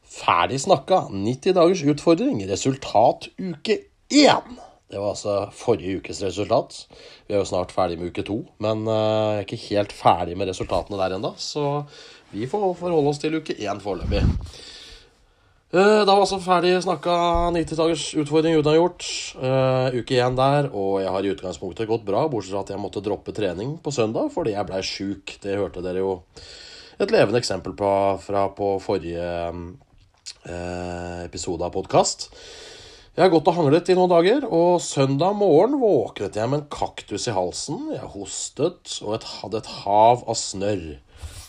Ferdig 0.03 0.59
snakka. 0.59 1.05
90 1.07 1.55
dagers 1.55 1.87
utfordring. 1.87 2.43
Resultat 2.51 3.31
uke 3.39 3.85
én. 4.11 4.59
Det 4.89 4.97
var 4.97 5.12
altså 5.13 5.34
forrige 5.54 5.99
ukes 5.99 6.23
resultat. 6.25 6.73
Vi 7.28 7.36
er 7.36 7.43
jo 7.43 7.45
snart 7.45 7.73
ferdig 7.75 7.99
med 7.99 8.10
uke 8.10 8.23
to, 8.25 8.39
men 8.63 8.88
uh, 8.89 8.95
jeg 8.95 9.36
er 9.38 9.45
ikke 9.45 9.65
helt 9.67 9.91
ferdig 9.93 10.38
med 10.38 10.49
resultatene 10.49 10.97
der 10.97 11.13
ennå. 11.19 11.36
Så 11.38 11.84
vi 12.34 12.47
får 12.49 12.71
forholde 12.80 13.12
oss 13.12 13.21
til 13.21 13.38
uke 13.38 13.54
én 13.54 13.82
foreløpig. 13.84 14.23
Uh, 15.69 16.02
da 16.02 16.08
var 16.10 16.23
altså 16.23 16.39
ferdig 16.41 16.71
snakka 16.82 17.17
90 17.54 17.78
dagers 17.78 18.06
utfordring 18.17 18.58
unnagjort. 18.58 19.06
Uh, 19.38 19.93
uke 19.93 20.17
én 20.17 20.39
der, 20.39 20.71
og 20.73 21.04
jeg 21.04 21.13
har 21.13 21.28
i 21.28 21.34
utgangspunktet 21.36 21.89
gått 21.91 22.08
bra, 22.08 22.23
bortsett 22.25 22.56
fra 22.56 22.63
at 22.65 22.71
jeg 22.73 22.82
måtte 22.82 23.04
droppe 23.06 23.36
trening 23.38 23.75
på 23.84 23.93
søndag 23.93 24.32
fordi 24.34 24.56
jeg 24.56 24.69
blei 24.71 24.82
sjuk. 24.82 25.36
Det 25.43 25.60
hørte 25.60 25.86
dere 25.86 26.02
jo 26.02 26.15
et 26.97 27.13
levende 27.13 27.38
eksempel 27.38 27.78
på 27.78 27.91
fra 28.25 28.47
på 28.58 28.71
forrige 28.82 29.30
episode 31.30 31.62
av 31.67 31.78
podkast. 31.78 32.32
Jeg 33.17 33.25
har 33.25 33.31
gått 33.33 33.47
og 33.49 33.55
hanglet 33.57 33.89
i 33.89 33.95
noen 33.97 34.11
dager, 34.11 34.43
og 34.53 34.83
søndag 34.85 35.33
morgen 35.35 35.79
våknet 35.81 36.37
jeg 36.37 36.49
med 36.51 36.61
en 36.61 36.67
kaktus 36.69 37.25
i 37.25 37.33
halsen. 37.33 37.87
Jeg 37.95 38.11
hostet 38.13 38.93
og 39.01 39.15
et, 39.17 39.25
hadde 39.41 39.61
et 39.63 39.71
hav 39.81 40.21
av 40.29 40.37
snørr. 40.37 40.83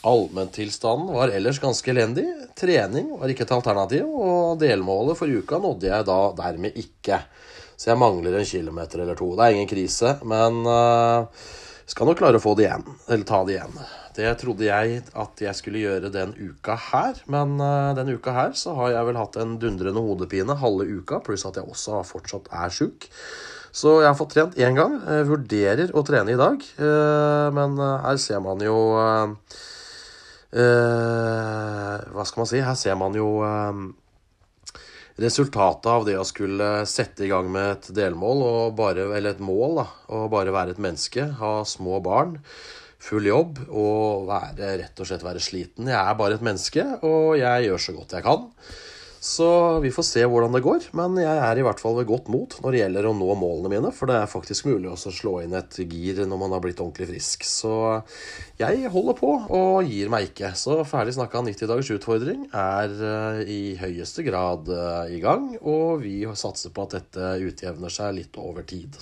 Allmenntilstanden 0.09 1.13
var 1.13 1.35
ellers 1.37 1.61
ganske 1.61 1.93
elendig. 1.93 2.25
Trening 2.57 3.13
var 3.21 3.29
ikke 3.29 3.45
et 3.45 3.53
alternativ, 3.59 4.09
og 4.09 4.57
delmålet 4.63 5.21
for 5.21 5.29
uka 5.29 5.61
nådde 5.61 5.91
jeg 5.93 6.09
da 6.09 6.19
dermed 6.41 6.81
ikke. 6.81 7.21
Så 7.77 7.93
jeg 7.93 8.01
mangler 8.01 8.41
en 8.41 8.49
kilometer 8.49 9.05
eller 9.05 9.21
to. 9.21 9.35
Det 9.37 9.45
er 9.45 9.59
ingen 9.59 9.69
krise, 9.69 10.17
men 10.25 10.63
uh, 10.65 11.29
skal 11.85 12.09
nok 12.09 12.25
klare 12.25 12.41
å 12.41 12.45
få 12.45 12.57
det 12.57 12.71
igjen. 12.71 12.89
Eller 13.11 13.29
ta 13.29 13.45
det 13.45 13.59
igjen. 13.59 13.83
Det 14.17 14.31
trodde 14.41 14.67
jeg 14.67 15.03
at 15.07 15.43
jeg 15.45 15.55
skulle 15.55 15.83
gjøre 15.85 16.11
den 16.11 16.33
uka 16.35 16.75
her, 16.91 17.21
men 17.31 17.55
uh, 17.63 17.95
denne 17.95 18.17
uka 18.19 18.35
her 18.35 18.57
så 18.59 18.75
har 18.75 18.91
jeg 18.97 19.07
vel 19.07 19.19
hatt 19.21 19.39
en 19.39 19.55
dundrende 19.63 20.03
hodepine 20.03 20.57
halve 20.59 20.89
uka, 20.99 21.21
pluss 21.23 21.47
at 21.47 21.61
jeg 21.61 21.71
også 21.71 22.03
fortsatt 22.09 22.51
er 22.51 22.75
sjuk. 22.75 23.07
Så 23.71 24.01
jeg 24.03 24.09
har 24.11 24.19
fått 24.19 24.33
trent 24.35 24.59
én 24.59 24.75
gang. 24.75 24.97
Jeg 25.07 25.29
vurderer 25.29 25.93
å 25.95 26.03
trene 26.07 26.35
i 26.35 26.41
dag, 26.41 26.59
uh, 26.83 27.49
men 27.55 27.79
her 27.79 28.19
ser 28.19 28.43
man 28.43 28.59
jo 28.67 28.79
Hva 30.51 32.25
skal 32.27 32.41
man 32.41 32.49
si? 32.51 32.59
Her 32.59 32.75
ser 32.75 32.97
man 32.99 33.15
jo 33.15 33.29
resultatet 35.21 35.87
av 35.87 36.03
det 36.09 36.17
å 36.19 36.27
skulle 36.27 36.83
sette 36.91 37.23
i 37.23 37.31
gang 37.31 37.47
med 37.55 37.71
et 37.77 37.87
delmål, 37.95 38.43
bare, 38.75 39.07
eller 39.15 39.37
et 39.37 39.45
mål, 39.45 39.79
da, 39.79 39.87
og 40.17 40.33
bare 40.35 40.51
være 40.57 40.75
et 40.75 40.83
menneske, 40.83 41.29
ha 41.39 41.53
små 41.63 42.01
barn 42.03 42.35
full 43.01 43.27
jobb 43.31 43.65
og 43.69 44.29
være, 44.29 44.77
rett 44.85 45.03
og 45.03 45.09
slett 45.09 45.25
være 45.25 45.43
sliten. 45.43 45.89
Jeg 45.91 46.01
er 46.01 46.17
bare 46.19 46.37
et 46.37 46.45
menneske, 46.45 46.85
og 47.07 47.37
jeg 47.41 47.69
gjør 47.69 47.85
så 47.87 47.97
godt 47.97 48.17
jeg 48.19 48.27
kan. 48.27 48.49
Så 49.21 49.47
vi 49.85 49.91
får 49.93 50.05
se 50.09 50.23
hvordan 50.25 50.55
det 50.57 50.63
går, 50.65 50.87
men 50.97 51.19
jeg 51.21 51.41
er 51.45 51.59
i 51.61 51.65
hvert 51.67 51.81
fall 51.83 51.99
ved 51.99 52.07
godt 52.09 52.31
mot 52.33 52.55
når 52.65 52.73
det 52.73 52.79
gjelder 52.81 53.09
å 53.11 53.13
nå 53.13 53.29
målene 53.37 53.69
mine, 53.69 53.91
for 53.93 54.09
det 54.09 54.17
er 54.17 54.31
faktisk 54.33 54.71
mulig 54.71 54.89
å 54.89 54.97
slå 54.97 55.35
inn 55.45 55.53
et 55.59 55.77
gir 55.85 56.23
når 56.25 56.41
man 56.41 56.55
har 56.57 56.63
blitt 56.65 56.81
ordentlig 56.81 57.11
frisk. 57.11 57.45
Så 57.45 57.75
jeg 58.57 58.89
holder 58.89 59.19
på 59.21 59.35
og 59.45 59.85
gir 59.85 60.09
meg 60.13 60.31
ikke. 60.31 60.55
Så 60.57 60.79
ferdig 60.89 61.19
snakka 61.19 61.45
90 61.45 61.69
dagers 61.69 61.93
utfordring 61.99 62.49
er 62.49 62.97
eh, 63.13 63.43
i 63.45 63.63
høyeste 63.83 64.25
grad 64.25 64.73
eh, 64.73 65.17
i 65.19 65.21
gang, 65.21 65.51
og 65.61 66.01
vi 66.07 66.23
satser 66.33 66.73
på 66.73 66.89
at 66.89 66.97
dette 66.97 67.35
utjevner 67.45 67.93
seg 67.93 68.23
litt 68.23 68.41
over 68.41 68.65
tid. 68.65 68.97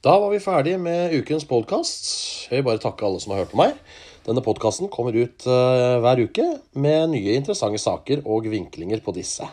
Da 0.00 0.14
var 0.16 0.30
vi 0.32 0.38
ferdige 0.40 0.78
med 0.80 1.12
ukens 1.12 1.44
podkast. 1.44 2.06
Jeg 2.48 2.62
vil 2.62 2.64
bare 2.70 2.80
takke 2.80 3.04
alle 3.04 3.18
som 3.20 3.34
har 3.34 3.42
hørt 3.42 3.50
på 3.52 3.58
meg. 3.60 3.74
Denne 4.24 4.40
podkasten 4.40 4.88
kommer 4.88 5.12
ut 5.12 5.44
uh, 5.44 5.98
hver 6.00 6.22
uke 6.24 6.46
med 6.72 7.10
nye 7.12 7.34
interessante 7.36 7.76
saker 7.82 8.22
og 8.24 8.48
vinklinger 8.48 9.02
på 9.04 9.12
disse. 9.12 9.44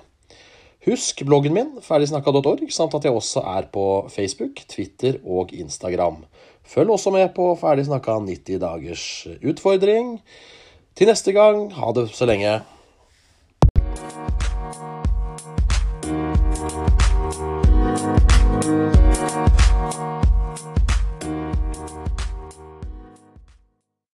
Husk 0.87 1.25
bloggen 1.27 1.51
min, 1.51 1.73
ferdigsnakka.org, 1.83 2.63
samt 2.71 2.95
at 2.95 3.09
jeg 3.09 3.17
også 3.19 3.43
er 3.57 3.67
på 3.75 3.83
Facebook, 4.13 4.63
Twitter 4.71 5.19
og 5.27 5.51
Instagram. 5.51 6.21
Følg 6.63 6.95
også 6.95 7.11
med 7.11 7.27
på 7.35 7.49
Ferdig 7.59 7.89
snakka 7.89 8.15
90 8.23 8.63
dagers 8.63 9.05
utfordring. 9.43 10.15
Til 10.95 11.11
neste 11.11 11.35
gang, 11.35 11.73
ha 11.75 11.91
det 11.91 12.07
så 12.15 12.23
lenge. 12.23 12.61